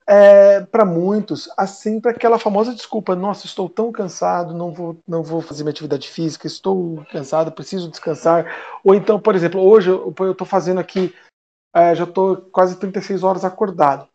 é, 0.08 0.62
para 0.62 0.84
muitos, 0.84 1.50
há 1.58 1.68
sempre 1.68 2.12
aquela 2.12 2.40
famosa 2.40 2.74
desculpa: 2.74 3.16
nossa, 3.16 3.46
estou 3.46 3.70
tão 3.70 3.92
cansado, 3.92 4.54
não 4.54 4.74
vou, 4.74 4.98
não 5.08 5.24
vou 5.24 5.42
fazer 5.42 5.64
minha 5.64 5.72
atividade 5.72 6.10
física, 6.10 6.48
estou 6.48 7.06
cansado, 7.12 7.52
preciso 7.52 7.90
descansar. 7.90 8.80
Ou 8.84 8.96
então, 8.96 9.20
por 9.20 9.36
exemplo, 9.36 9.62
hoje 9.62 9.90
eu 9.90 10.14
estou 10.32 10.48
fazendo 10.48 10.80
aqui, 10.80 11.14
é, 11.74 11.96
já 11.96 12.04
estou 12.04 12.38
quase 12.38 12.78
36 12.78 13.24
horas 13.24 13.46
acordado. 13.46 14.08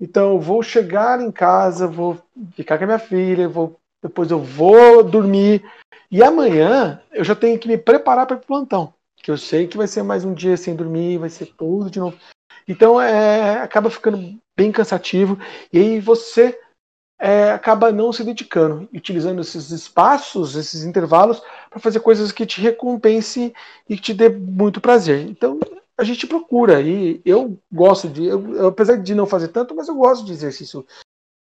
Então, 0.00 0.38
vou 0.38 0.62
chegar 0.62 1.20
em 1.20 1.30
casa, 1.30 1.86
vou 1.86 2.18
ficar 2.54 2.76
com 2.78 2.84
a 2.84 2.86
minha 2.86 2.98
filha, 2.98 3.48
vou, 3.48 3.78
depois 4.02 4.30
eu 4.30 4.40
vou 4.40 5.02
dormir. 5.02 5.64
E 6.10 6.22
amanhã 6.22 7.00
eu 7.12 7.24
já 7.24 7.34
tenho 7.34 7.58
que 7.58 7.68
me 7.68 7.78
preparar 7.78 8.26
para 8.26 8.36
o 8.36 8.40
plantão, 8.40 8.92
que 9.16 9.30
eu 9.30 9.38
sei 9.38 9.66
que 9.66 9.76
vai 9.76 9.86
ser 9.86 10.02
mais 10.02 10.24
um 10.24 10.34
dia 10.34 10.56
sem 10.56 10.76
dormir, 10.76 11.18
vai 11.18 11.28
ser 11.28 11.46
tudo 11.56 11.90
de 11.90 11.98
novo. 11.98 12.16
Então, 12.68 13.00
é, 13.00 13.60
acaba 13.60 13.90
ficando 13.90 14.38
bem 14.56 14.72
cansativo, 14.72 15.38
e 15.72 15.78
aí 15.78 16.00
você 16.00 16.58
é, 17.18 17.50
acaba 17.50 17.92
não 17.92 18.12
se 18.12 18.24
dedicando, 18.24 18.88
utilizando 18.94 19.40
esses 19.40 19.70
espaços, 19.70 20.54
esses 20.56 20.84
intervalos, 20.84 21.42
para 21.70 21.80
fazer 21.80 22.00
coisas 22.00 22.32
que 22.32 22.46
te 22.46 22.60
recompense 22.60 23.54
e 23.88 23.96
que 23.96 24.02
te 24.02 24.14
dê 24.14 24.28
muito 24.28 24.80
prazer. 24.80 25.26
Então, 25.28 25.58
a 25.98 26.04
gente 26.04 26.26
procura, 26.26 26.80
e 26.80 27.20
eu 27.24 27.58
gosto 27.72 28.08
de, 28.08 28.26
eu, 28.26 28.68
apesar 28.68 28.96
de 28.96 29.14
não 29.14 29.26
fazer 29.26 29.48
tanto, 29.48 29.74
mas 29.74 29.88
eu 29.88 29.94
gosto 29.94 30.24
de 30.24 30.32
exercício. 30.32 30.86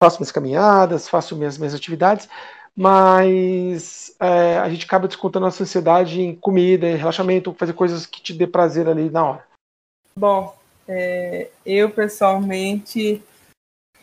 Faço 0.02 0.20
minhas 0.20 0.32
caminhadas, 0.32 1.08
faço 1.08 1.36
minhas, 1.36 1.58
minhas 1.58 1.74
atividades, 1.74 2.28
mas 2.76 4.16
é, 4.20 4.58
a 4.58 4.70
gente 4.70 4.86
acaba 4.86 5.08
descontando 5.08 5.46
a 5.46 5.50
ansiedade 5.50 6.22
em 6.22 6.36
comida, 6.36 6.88
em 6.88 6.98
relaxamento, 6.98 7.54
fazer 7.54 7.74
coisas 7.74 8.06
que 8.06 8.22
te 8.22 8.34
dê 8.34 8.46
prazer 8.46 8.88
ali 8.88 9.10
na 9.10 9.26
hora. 9.26 9.48
Bom, 10.18 10.56
é, 10.88 11.50
eu, 11.66 11.90
pessoalmente, 11.90 13.22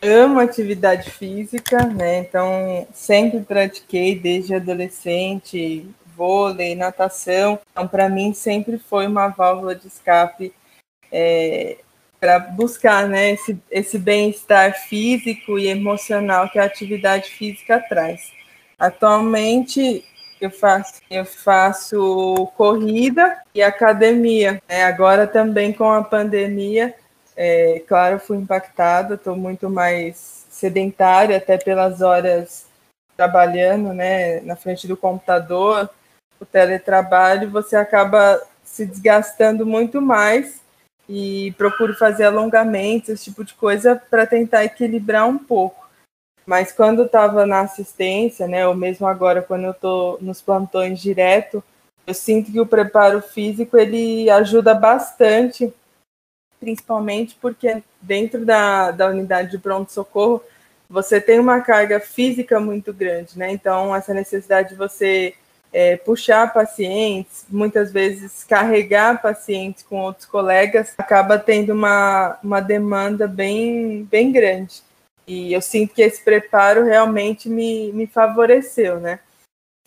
amo 0.01 0.39
atividade 0.39 1.09
física, 1.09 1.85
né? 1.85 2.19
Então, 2.19 2.87
sempre 2.93 3.39
pratiquei 3.41 4.17
desde 4.17 4.55
adolescente 4.55 5.87
vôlei, 6.15 6.75
natação. 6.75 7.59
Então, 7.71 7.87
para 7.87 8.09
mim, 8.09 8.33
sempre 8.33 8.77
foi 8.77 9.07
uma 9.07 9.29
válvula 9.29 9.75
de 9.75 9.87
escape 9.87 10.53
é, 11.11 11.77
para 12.19 12.39
buscar 12.39 13.07
né, 13.07 13.31
esse, 13.31 13.59
esse 13.69 13.97
bem-estar 13.97 14.73
físico 14.87 15.59
e 15.59 15.67
emocional 15.67 16.49
que 16.49 16.59
a 16.59 16.63
atividade 16.63 17.29
física 17.29 17.79
traz. 17.79 18.31
Atualmente, 18.79 20.05
eu 20.45 20.51
faço, 20.51 21.01
eu 21.09 21.25
faço 21.25 22.51
corrida 22.57 23.41
e 23.53 23.61
academia. 23.61 24.61
É, 24.67 24.83
agora 24.83 25.25
também 25.25 25.71
com 25.71 25.91
a 25.91 26.03
pandemia, 26.03 26.93
é, 27.35 27.81
claro, 27.87 28.19
fui 28.19 28.37
impactada, 28.37 29.15
estou 29.15 29.35
muito 29.35 29.69
mais 29.69 30.45
sedentária, 30.49 31.37
até 31.37 31.57
pelas 31.57 32.01
horas 32.01 32.65
trabalhando 33.15 33.93
né, 33.93 34.41
na 34.41 34.55
frente 34.55 34.87
do 34.87 34.97
computador, 34.97 35.89
o 36.39 36.45
teletrabalho, 36.45 37.49
você 37.49 37.75
acaba 37.75 38.41
se 38.63 38.85
desgastando 38.85 39.65
muito 39.65 40.01
mais 40.01 40.61
e 41.07 41.53
procuro 41.57 41.93
fazer 41.93 42.25
alongamentos, 42.25 43.09
esse 43.09 43.25
tipo 43.25 43.43
de 43.43 43.53
coisa, 43.53 44.01
para 44.09 44.25
tentar 44.25 44.63
equilibrar 44.63 45.27
um 45.27 45.37
pouco. 45.37 45.82
Mas 46.45 46.71
quando 46.71 47.03
estava 47.03 47.45
na 47.45 47.61
assistência, 47.61 48.47
né, 48.47 48.67
ou 48.67 48.75
mesmo 48.75 49.07
agora 49.07 49.41
quando 49.41 49.65
eu 49.65 49.71
estou 49.71 50.17
nos 50.21 50.41
plantões 50.41 50.99
direto, 50.99 51.63
eu 52.05 52.13
sinto 52.13 52.51
que 52.51 52.59
o 52.59 52.65
preparo 52.65 53.21
físico 53.21 53.77
ele 53.77 54.29
ajuda 54.29 54.73
bastante, 54.73 55.73
principalmente 56.59 57.37
porque 57.41 57.81
dentro 58.01 58.45
da, 58.45 58.91
da 58.91 59.07
unidade 59.07 59.51
de 59.51 59.57
pronto-socorro 59.57 60.43
você 60.89 61.19
tem 61.19 61.39
uma 61.39 61.61
carga 61.61 61.99
física 61.99 62.59
muito 62.59 62.93
grande, 62.93 63.37
né? 63.39 63.51
Então, 63.51 63.95
essa 63.95 64.13
necessidade 64.13 64.69
de 64.69 64.75
você 64.75 65.33
é, 65.73 65.97
puxar 65.97 66.53
pacientes, 66.53 67.45
muitas 67.49 67.91
vezes 67.91 68.43
carregar 68.43 69.19
pacientes 69.21 69.81
com 69.81 70.01
outros 70.01 70.27
colegas, 70.27 70.93
acaba 70.97 71.39
tendo 71.39 71.73
uma, 71.73 72.37
uma 72.43 72.61
demanda 72.61 73.27
bem, 73.27 74.03
bem 74.03 74.31
grande. 74.31 74.83
E 75.25 75.53
eu 75.53 75.61
sinto 75.61 75.93
que 75.93 76.01
esse 76.01 76.21
preparo 76.23 76.83
realmente 76.83 77.49
me, 77.49 77.91
me 77.93 78.07
favoreceu, 78.07 78.99
né? 78.99 79.19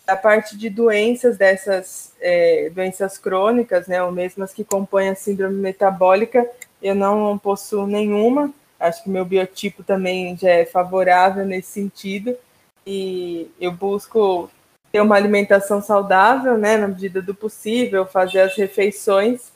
A 0.07 0.16
parte 0.16 0.57
de 0.57 0.70
doenças 0.70 1.37
dessas 1.37 2.14
é, 2.20 2.70
doenças 2.70 3.18
crônicas, 3.18 3.88
né, 3.88 4.03
ou 4.03 4.12
mesmo 4.12 4.44
as 4.44 4.53
que 4.53 4.64
compõem 4.64 5.09
a 5.09 5.14
síndrome 5.16 5.57
metabólica, 5.57 6.49
eu 6.81 6.94
não 6.94 7.37
possuo 7.37 7.87
nenhuma. 7.87 8.53
Acho 8.79 9.03
que 9.03 9.11
meu 9.11 9.25
biotipo 9.25 9.83
também 9.83 10.37
já 10.37 10.51
é 10.51 10.64
favorável 10.64 11.44
nesse 11.44 11.72
sentido. 11.72 12.37
E 12.87 13.51
eu 13.61 13.72
busco 13.72 14.49
ter 14.92 15.01
uma 15.01 15.16
alimentação 15.16 15.83
saudável, 15.83 16.57
né, 16.57 16.77
na 16.77 16.88
medida 16.88 17.20
do 17.20 17.35
possível, 17.35 18.07
fazer 18.07 18.40
as 18.40 18.57
refeições, 18.57 19.53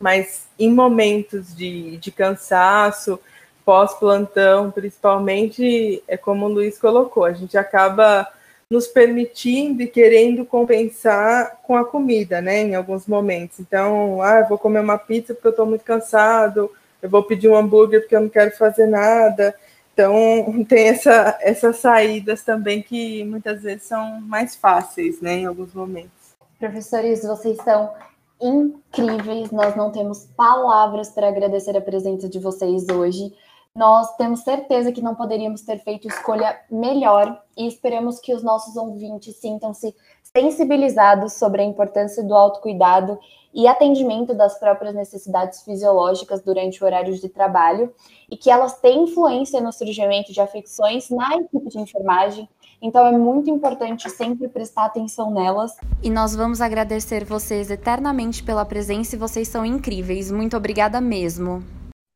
mas 0.00 0.48
em 0.58 0.70
momentos 0.70 1.54
de, 1.54 1.96
de 1.98 2.10
cansaço, 2.10 3.20
pós-plantão, 3.64 4.70
principalmente, 4.70 6.02
é 6.08 6.16
como 6.16 6.46
o 6.46 6.48
Luiz 6.48 6.78
colocou, 6.78 7.24
a 7.24 7.32
gente 7.32 7.56
acaba 7.56 8.26
nos 8.70 8.86
permitindo 8.86 9.82
e 9.82 9.86
querendo 9.86 10.46
compensar 10.46 11.58
com 11.62 11.76
a 11.76 11.84
comida, 11.84 12.40
né, 12.40 12.62
em 12.62 12.74
alguns 12.74 13.06
momentos. 13.06 13.60
Então, 13.60 14.22
ah, 14.22 14.42
vou 14.48 14.56
comer 14.56 14.80
uma 14.80 14.96
pizza 14.96 15.34
porque 15.34 15.48
eu 15.48 15.50
estou 15.50 15.66
muito 15.66 15.84
cansado, 15.84 16.70
eu 17.02 17.10
vou 17.10 17.22
pedir 17.22 17.48
um 17.48 17.56
hambúrguer 17.56 18.00
porque 18.00 18.16
eu 18.16 18.22
não 18.22 18.30
quero 18.30 18.56
fazer 18.56 18.86
nada. 18.86 19.54
Então, 19.92 20.64
tem 20.66 20.88
essa, 20.88 21.38
essas 21.42 21.76
saídas 21.76 22.42
também 22.42 22.82
que 22.82 23.22
muitas 23.24 23.62
vezes 23.62 23.82
são 23.82 24.20
mais 24.22 24.56
fáceis, 24.56 25.20
né, 25.20 25.40
em 25.40 25.46
alguns 25.46 25.74
momentos. 25.74 26.32
Professores, 26.58 27.22
vocês 27.24 27.58
são 27.58 27.92
incríveis. 28.40 29.50
Nós 29.50 29.76
não 29.76 29.92
temos 29.92 30.26
palavras 30.36 31.10
para 31.10 31.28
agradecer 31.28 31.76
a 31.76 31.80
presença 31.80 32.28
de 32.28 32.38
vocês 32.38 32.88
hoje. 32.88 33.32
Nós 33.74 34.14
temos 34.16 34.40
certeza 34.40 34.92
que 34.92 35.00
não 35.00 35.14
poderíamos 35.14 35.62
ter 35.62 35.78
feito 35.78 36.06
escolha 36.06 36.60
melhor 36.70 37.40
e 37.56 37.66
esperamos 37.66 38.20
que 38.20 38.34
os 38.34 38.42
nossos 38.42 38.76
ouvintes 38.76 39.36
sintam-se 39.36 39.94
sensibilizados 40.22 41.32
sobre 41.32 41.62
a 41.62 41.64
importância 41.64 42.22
do 42.22 42.34
autocuidado 42.34 43.18
e 43.54 43.66
atendimento 43.66 44.34
das 44.34 44.58
próprias 44.58 44.94
necessidades 44.94 45.62
fisiológicas 45.62 46.42
durante 46.42 46.82
o 46.82 46.86
horário 46.86 47.14
de 47.18 47.28
trabalho 47.30 47.94
e 48.30 48.36
que 48.36 48.50
elas 48.50 48.78
têm 48.78 49.04
influência 49.04 49.58
no 49.58 49.72
surgimento 49.72 50.34
de 50.34 50.40
afecções 50.40 51.08
na 51.08 51.36
equipe 51.36 51.68
de 51.70 51.78
enfermagem. 51.78 52.46
Então 52.80 53.06
é 53.06 53.12
muito 53.12 53.48
importante 53.48 54.10
sempre 54.10 54.48
prestar 54.48 54.84
atenção 54.84 55.30
nelas. 55.30 55.74
E 56.02 56.10
nós 56.10 56.36
vamos 56.36 56.60
agradecer 56.60 57.24
vocês 57.24 57.70
eternamente 57.70 58.42
pela 58.42 58.66
presença 58.66 59.16
e 59.16 59.18
vocês 59.18 59.48
são 59.48 59.64
incríveis. 59.64 60.30
Muito 60.30 60.58
obrigada 60.58 61.00
mesmo. 61.00 61.62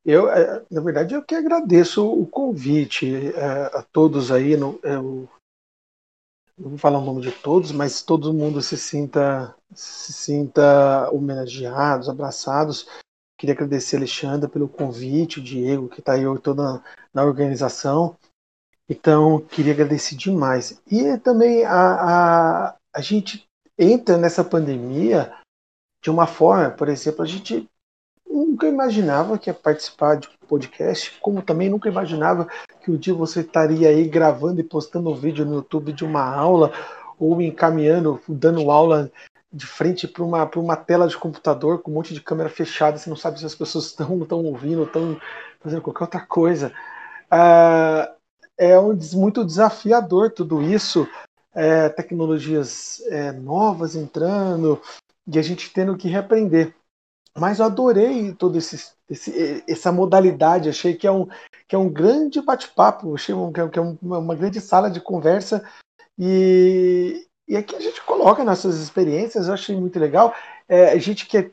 Eu, 0.06 0.30
é, 0.30 0.64
na 0.70 0.80
verdade, 0.80 1.14
eu 1.14 1.22
que 1.22 1.34
agradeço 1.34 2.08
o 2.08 2.24
convite 2.24 3.12
é, 3.34 3.76
a 3.76 3.82
todos 3.82 4.30
aí. 4.30 4.56
No, 4.56 4.78
eu, 4.84 5.28
não 6.56 6.70
vou 6.70 6.78
falar 6.78 7.00
o 7.00 7.04
nome 7.04 7.22
de 7.22 7.32
todos, 7.32 7.72
mas 7.72 8.02
todo 8.02 8.32
mundo 8.32 8.62
se 8.62 8.76
sinta, 8.76 9.52
se 9.74 10.12
sinta 10.12 11.10
homenageados, 11.10 12.08
abraçados. 12.08 12.88
Queria 13.36 13.52
agradecer 13.52 13.96
a 13.96 13.98
Alexandra 13.98 14.48
pelo 14.48 14.68
convite, 14.68 15.40
o 15.40 15.42
Diego, 15.42 15.88
que 15.88 15.98
está 15.98 16.12
aí 16.12 16.22
toda 16.40 16.80
na 17.12 17.24
organização. 17.24 18.16
Então, 18.88 19.40
queria 19.40 19.72
agradecer 19.72 20.14
demais. 20.14 20.80
E 20.88 21.18
também 21.18 21.64
a, 21.64 22.68
a, 22.68 22.76
a 22.94 23.00
gente 23.00 23.44
entra 23.76 24.16
nessa 24.16 24.44
pandemia 24.44 25.34
de 26.00 26.10
uma 26.10 26.28
forma, 26.28 26.70
por 26.70 26.88
exemplo, 26.88 27.24
a 27.24 27.26
gente 27.26 27.68
nunca 28.36 28.68
imaginava 28.68 29.38
que 29.38 29.48
ia 29.48 29.54
participar 29.54 30.16
de 30.16 30.28
podcast, 30.46 31.18
como 31.20 31.42
também 31.42 31.70
nunca 31.70 31.88
imaginava 31.88 32.46
que 32.82 32.90
um 32.90 32.96
dia 32.96 33.14
você 33.14 33.40
estaria 33.40 33.88
aí 33.88 34.06
gravando 34.06 34.60
e 34.60 34.64
postando 34.64 35.10
um 35.10 35.14
vídeo 35.14 35.44
no 35.44 35.56
YouTube 35.56 35.92
de 35.92 36.04
uma 36.04 36.22
aula 36.22 36.72
ou 37.18 37.40
encaminhando, 37.40 38.20
dando 38.28 38.70
aula 38.70 39.10
de 39.52 39.66
frente 39.66 40.06
para 40.06 40.22
uma, 40.22 40.50
uma 40.56 40.76
tela 40.76 41.08
de 41.08 41.16
computador 41.16 41.80
com 41.80 41.90
um 41.90 41.94
monte 41.94 42.12
de 42.12 42.20
câmera 42.20 42.50
fechada, 42.50 42.98
você 42.98 43.08
não 43.08 43.16
sabe 43.16 43.38
se 43.38 43.46
as 43.46 43.54
pessoas 43.54 43.86
estão, 43.96 44.20
estão 44.20 44.44
ouvindo, 44.44 44.84
estão 44.84 45.18
fazendo 45.60 45.80
qualquer 45.80 46.04
outra 46.04 46.20
coisa. 46.20 46.72
Ah, 47.30 48.12
é 48.58 48.78
um, 48.78 48.96
muito 49.14 49.44
desafiador 49.44 50.30
tudo 50.30 50.62
isso, 50.62 51.08
é, 51.54 51.88
tecnologias 51.88 53.02
é, 53.06 53.32
novas 53.32 53.96
entrando 53.96 54.80
e 55.26 55.38
a 55.38 55.42
gente 55.42 55.72
tendo 55.72 55.96
que 55.96 56.08
reaprender. 56.08 56.74
Mas 57.38 57.58
eu 57.58 57.66
adorei 57.66 58.32
toda 58.34 58.58
essa 58.58 59.92
modalidade, 59.92 60.68
achei 60.68 60.94
que 60.94 61.06
é 61.06 61.12
um, 61.12 61.26
que 61.68 61.74
é 61.74 61.78
um 61.78 61.88
grande 61.88 62.40
bate-papo, 62.40 63.14
achei 63.14 63.34
um, 63.34 63.52
que 63.52 63.60
é 63.78 63.82
uma, 63.82 64.18
uma 64.18 64.34
grande 64.34 64.60
sala 64.60 64.90
de 64.90 65.00
conversa 65.00 65.62
e, 66.18 67.26
e 67.46 67.56
aqui 67.56 67.76
a 67.76 67.80
gente 67.80 68.02
coloca 68.02 68.44
nossas 68.44 68.80
experiências, 68.80 69.48
eu 69.48 69.54
achei 69.54 69.76
muito 69.76 69.98
legal. 69.98 70.34
É, 70.68 70.90
a 70.90 70.98
gente 70.98 71.26
que 71.26 71.38
é, 71.38 71.50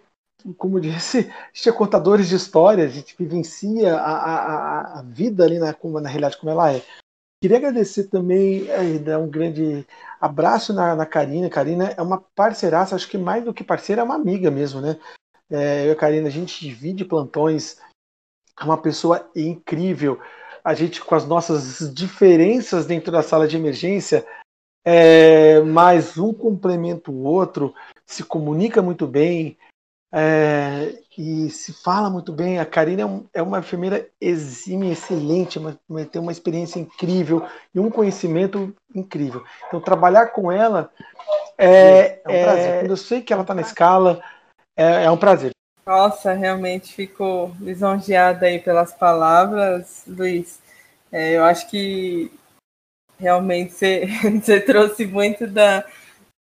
como 0.57 0.79
disse, 0.79 1.19
a 1.19 1.51
gente 1.53 1.69
é 1.69 1.71
contadores 1.71 2.27
de 2.27 2.35
histórias, 2.35 2.91
a 2.91 2.95
gente 2.95 3.15
vivencia 3.17 3.95
a, 3.95 4.15
a, 4.15 4.99
a 4.99 5.01
vida 5.03 5.43
ali 5.43 5.59
na, 5.59 5.75
na 6.01 6.09
realidade 6.09 6.37
como 6.37 6.51
ela 6.51 6.71
é. 6.71 6.81
Queria 7.41 7.57
agradecer 7.57 8.05
também, 8.05 8.69
é, 8.69 8.97
dar 8.99 9.19
um 9.19 9.29
grande 9.29 9.85
abraço 10.19 10.73
na, 10.73 10.95
na 10.95 11.05
Karina. 11.05 11.49
Karina 11.49 11.93
é 11.97 12.01
uma 12.01 12.21
parceiraça, 12.33 12.95
acho 12.95 13.09
que 13.09 13.17
mais 13.17 13.43
do 13.43 13.53
que 13.53 13.65
parceira, 13.65 14.01
é 14.01 14.05
uma 14.05 14.15
amiga 14.15 14.49
mesmo, 14.49 14.79
né? 14.79 14.97
É, 15.53 15.83
eu 15.85 15.89
e 15.89 15.91
a 15.91 15.95
Karina, 15.95 16.27
a 16.27 16.31
gente 16.31 16.59
divide 16.59 17.05
plantões, 17.05 17.77
é 18.59 18.63
uma 18.63 18.77
pessoa 18.77 19.29
incrível. 19.35 20.19
A 20.63 20.73
gente, 20.73 20.99
com 20.99 21.13
as 21.13 21.27
nossas 21.27 21.93
diferenças 21.93 22.87
dentro 22.87 23.11
da 23.11 23.21
sala 23.21 23.47
de 23.47 23.55
emergência, 23.55 24.25
é, 24.83 25.61
mas 25.61 26.17
um 26.17 26.33
complementa 26.33 27.11
o 27.11 27.23
outro, 27.23 27.73
se 28.05 28.23
comunica 28.23 28.81
muito 28.81 29.05
bem 29.05 29.57
é, 30.11 30.99
e 31.17 31.49
se 31.49 31.71
fala 31.71 32.09
muito 32.09 32.31
bem. 32.31 32.59
A 32.59 32.65
Karina 32.65 33.01
é, 33.03 33.05
um, 33.05 33.25
é 33.33 33.41
uma 33.41 33.59
enfermeira 33.59 34.07
exímia, 34.19 34.91
excelente, 34.91 35.59
uma, 35.59 35.77
tem 36.11 36.21
uma 36.21 36.31
experiência 36.31 36.79
incrível 36.79 37.45
e 37.73 37.79
um 37.79 37.89
conhecimento 37.89 38.75
incrível. 38.93 39.43
Então, 39.67 39.79
trabalhar 39.79 40.27
com 40.27 40.51
ela 40.51 40.89
é, 41.57 42.21
é 42.25 42.29
um 42.29 42.43
prazer. 42.43 42.79
Quando 42.79 42.91
eu 42.91 42.97
sei 42.97 43.21
que 43.21 43.31
ela 43.31 43.43
está 43.43 43.53
na 43.53 43.61
escala, 43.61 44.21
é, 44.75 45.05
é 45.05 45.11
um 45.11 45.17
prazer. 45.17 45.51
Nossa, 45.85 46.33
realmente 46.33 46.93
fico 46.93 47.55
lisonjeada 47.59 48.45
aí 48.45 48.59
pelas 48.59 48.93
palavras, 48.93 50.03
Luiz. 50.07 50.61
É, 51.11 51.37
eu 51.37 51.43
acho 51.43 51.69
que 51.69 52.31
realmente 53.19 53.73
você, 53.73 54.05
você 54.41 54.61
trouxe 54.61 55.05
muito 55.05 55.45
da, 55.45 55.85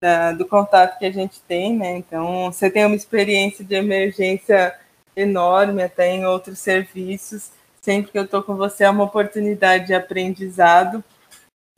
da, 0.00 0.32
do 0.32 0.46
contato 0.46 0.98
que 0.98 1.06
a 1.06 1.12
gente 1.12 1.40
tem, 1.42 1.76
né? 1.76 1.96
Então, 1.96 2.52
você 2.52 2.70
tem 2.70 2.84
uma 2.84 2.96
experiência 2.96 3.64
de 3.64 3.74
emergência 3.74 4.78
enorme, 5.16 5.82
até 5.82 6.10
em 6.10 6.24
outros 6.24 6.58
serviços. 6.60 7.50
Sempre 7.80 8.12
que 8.12 8.18
eu 8.18 8.24
estou 8.24 8.42
com 8.42 8.56
você 8.56 8.84
é 8.84 8.90
uma 8.90 9.04
oportunidade 9.04 9.88
de 9.88 9.94
aprendizado, 9.94 11.02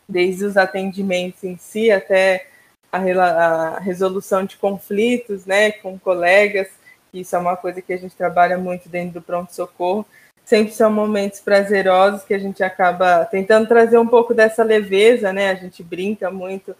desde 0.08 0.44
os 0.44 0.56
atendimentos 0.56 1.42
em 1.42 1.56
si 1.56 1.90
até 1.90 2.46
a, 2.96 3.76
a 3.76 3.78
resolução 3.80 4.44
de 4.44 4.56
conflitos, 4.56 5.46
né, 5.46 5.72
com 5.72 5.98
colegas. 5.98 6.68
Isso 7.12 7.34
é 7.34 7.38
uma 7.38 7.56
coisa 7.56 7.80
que 7.80 7.92
a 7.92 7.96
gente 7.96 8.14
trabalha 8.14 8.58
muito 8.58 8.88
dentro 8.88 9.14
do 9.14 9.22
pronto-socorro 9.22 10.06
sempre 10.46 10.72
são 10.72 10.90
momentos 10.92 11.40
prazerosos 11.40 12.22
que 12.22 12.32
a 12.32 12.38
gente 12.38 12.62
acaba 12.62 13.24
tentando 13.24 13.66
trazer 13.66 13.98
um 13.98 14.06
pouco 14.06 14.32
dessa 14.32 14.62
leveza, 14.62 15.32
né? 15.32 15.50
A 15.50 15.56
gente 15.56 15.82
brinca 15.82 16.30
muito 16.30 16.74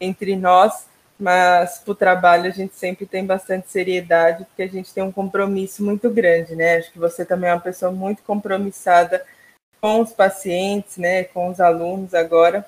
entre 0.00 0.36
nós, 0.36 0.86
mas 1.18 1.78
para 1.78 1.92
o 1.92 1.96
trabalho 1.96 2.46
a 2.46 2.50
gente 2.50 2.76
sempre 2.76 3.04
tem 3.04 3.26
bastante 3.26 3.68
seriedade, 3.72 4.44
porque 4.44 4.62
a 4.62 4.68
gente 4.68 4.94
tem 4.94 5.02
um 5.02 5.10
compromisso 5.10 5.84
muito 5.84 6.08
grande, 6.08 6.54
né? 6.54 6.76
Acho 6.76 6.92
que 6.92 6.98
você 6.98 7.24
também 7.24 7.50
é 7.50 7.54
uma 7.54 7.60
pessoa 7.60 7.90
muito 7.90 8.22
compromissada 8.22 9.24
com 9.80 10.00
os 10.00 10.12
pacientes, 10.12 10.96
né? 10.96 11.24
Com 11.24 11.48
os 11.50 11.60
alunos 11.60 12.14
agora. 12.14 12.64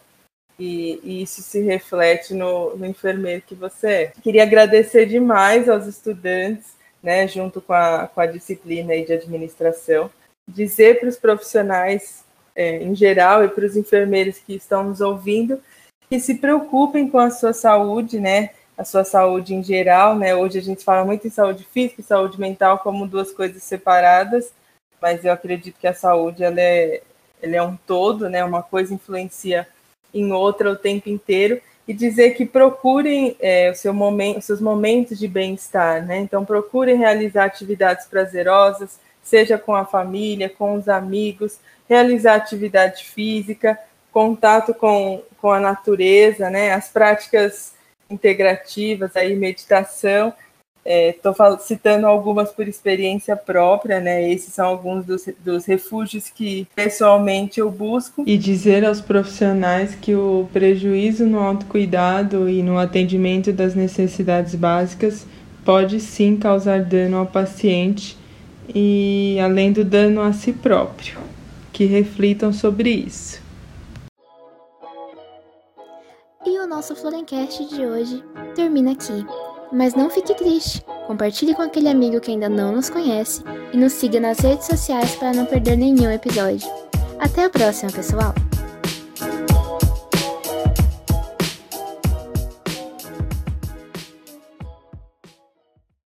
E, 0.61 1.01
e 1.03 1.23
isso 1.23 1.41
se 1.41 1.63
reflete 1.63 2.35
no, 2.35 2.77
no 2.77 2.85
enfermeiro 2.85 3.43
que 3.47 3.55
você 3.55 3.89
é. 3.89 4.13
Queria 4.23 4.43
agradecer 4.43 5.07
demais 5.07 5.69
aos 5.69 5.87
estudantes, 5.87 6.75
né, 7.03 7.27
junto 7.27 7.63
com 7.63 7.73
a, 7.73 8.07
com 8.07 8.21
a 8.21 8.27
disciplina 8.27 8.95
de 9.03 9.15
administração, 9.15 10.11
dizer 10.47 11.01
para 11.01 11.09
os 11.09 11.17
profissionais 11.17 12.23
é, 12.55 12.83
em 12.83 12.95
geral 12.95 13.43
e 13.43 13.49
para 13.49 13.65
os 13.65 13.75
enfermeiros 13.75 14.37
que 14.37 14.55
estão 14.55 14.85
nos 14.85 15.01
ouvindo 15.01 15.59
que 16.11 16.19
se 16.19 16.35
preocupem 16.35 17.09
com 17.09 17.21
a 17.21 17.31
sua 17.31 17.53
saúde, 17.53 18.19
né? 18.19 18.51
A 18.77 18.85
sua 18.85 19.05
saúde 19.05 19.55
em 19.55 19.63
geral, 19.63 20.17
né? 20.19 20.35
Hoje 20.35 20.59
a 20.59 20.63
gente 20.63 20.85
fala 20.85 21.05
muito 21.05 21.27
em 21.27 21.31
saúde 21.31 21.65
física 21.65 22.01
e 22.01 22.05
saúde 22.05 22.39
mental 22.39 22.81
como 22.81 23.07
duas 23.07 23.33
coisas 23.33 23.63
separadas, 23.63 24.53
mas 25.01 25.25
eu 25.25 25.33
acredito 25.33 25.79
que 25.79 25.87
a 25.87 25.95
saúde 25.95 26.43
ela 26.43 26.61
é, 26.61 27.03
ela 27.41 27.57
é 27.57 27.63
um 27.63 27.77
todo, 27.77 28.29
né? 28.29 28.45
Uma 28.45 28.63
coisa 28.63 28.93
influencia 28.93 29.69
em 30.13 30.33
outra 30.33 30.71
o 30.71 30.77
tempo 30.77 31.09
inteiro 31.09 31.61
e 31.87 31.93
dizer 31.93 32.31
que 32.31 32.45
procurem 32.45 33.37
é, 33.41 33.73
seu 33.75 33.93
momento, 33.93 34.39
os 34.39 34.45
seus 34.45 34.61
momentos 34.61 35.19
de 35.19 35.27
bem-estar, 35.27 36.07
né? 36.07 36.19
Então 36.19 36.45
procurem 36.45 36.97
realizar 36.97 37.45
atividades 37.45 38.07
prazerosas, 38.07 39.01
seja 39.23 39.59
com 39.59 39.75
a 39.75 39.85
família, 39.85 40.49
com 40.49 40.75
os 40.75 40.89
amigos, 40.89 41.59
realizar 41.89 42.37
atividade 42.37 43.05
física, 43.05 43.79
contato 44.13 44.73
com, 44.73 45.23
com 45.41 45.51
a 45.51 45.59
natureza, 45.59 46.49
né? 46.49 46.73
As 46.73 46.89
práticas 46.89 47.75
integrativas, 48.09 49.17
aí 49.17 49.35
meditação. 49.35 50.33
Estou 50.91 51.33
é, 51.39 51.59
citando 51.59 52.07
algumas 52.07 52.51
por 52.51 52.67
experiência 52.67 53.37
própria, 53.37 54.01
né? 54.01 54.31
Esses 54.31 54.53
são 54.53 54.67
alguns 54.67 55.05
dos, 55.05 55.29
dos 55.45 55.65
refúgios 55.65 56.29
que 56.29 56.67
pessoalmente 56.75 57.61
eu 57.61 57.71
busco. 57.71 58.25
E 58.27 58.37
dizer 58.37 58.85
aos 58.85 59.01
profissionais 59.01 59.95
que 59.95 60.15
o 60.15 60.49
prejuízo 60.53 61.27
no 61.27 61.39
autocuidado 61.39 62.49
e 62.49 62.63
no 62.63 62.79
atendimento 62.79 63.53
das 63.53 63.75
necessidades 63.75 64.55
básicas 64.55 65.27
pode 65.65 66.01
sim 66.01 66.37
causar 66.37 66.83
dano 66.83 67.19
ao 67.19 67.27
paciente 67.27 68.19
e 68.75 69.39
além 69.43 69.73
do 69.73 69.85
dano 69.85 70.21
a 70.21 70.33
si 70.33 70.53
próprio, 70.53 71.19
que 71.73 71.85
reflitam 71.85 72.53
sobre 72.53 72.91
isso. 72.91 73.41
E 76.47 76.59
o 76.59 76.67
nosso 76.67 76.97
Florencast 76.97 77.69
de 77.69 77.85
hoje 77.85 78.25
termina 78.55 78.93
aqui. 78.93 79.25
Mas 79.73 79.95
não 79.95 80.11
fique 80.11 80.35
triste, 80.35 80.85
compartilhe 81.07 81.55
com 81.55 81.63
aquele 81.63 81.89
amigo 81.89 82.21
que 82.21 82.31
ainda 82.31 82.49
não 82.49 82.73
nos 82.73 82.91
conhece 82.91 83.43
e 83.73 83.77
nos 83.77 83.93
siga 83.93 84.19
nas 84.19 84.41
redes 84.41 84.67
sociais 84.67 85.15
para 85.15 85.33
não 85.33 85.47
perder 85.47 85.77
nenhum 85.77 86.11
episódio. 86.11 86.69
Até 87.19 87.45
a 87.45 87.51
próxima, 87.51 87.93
pessoal! 87.93 88.35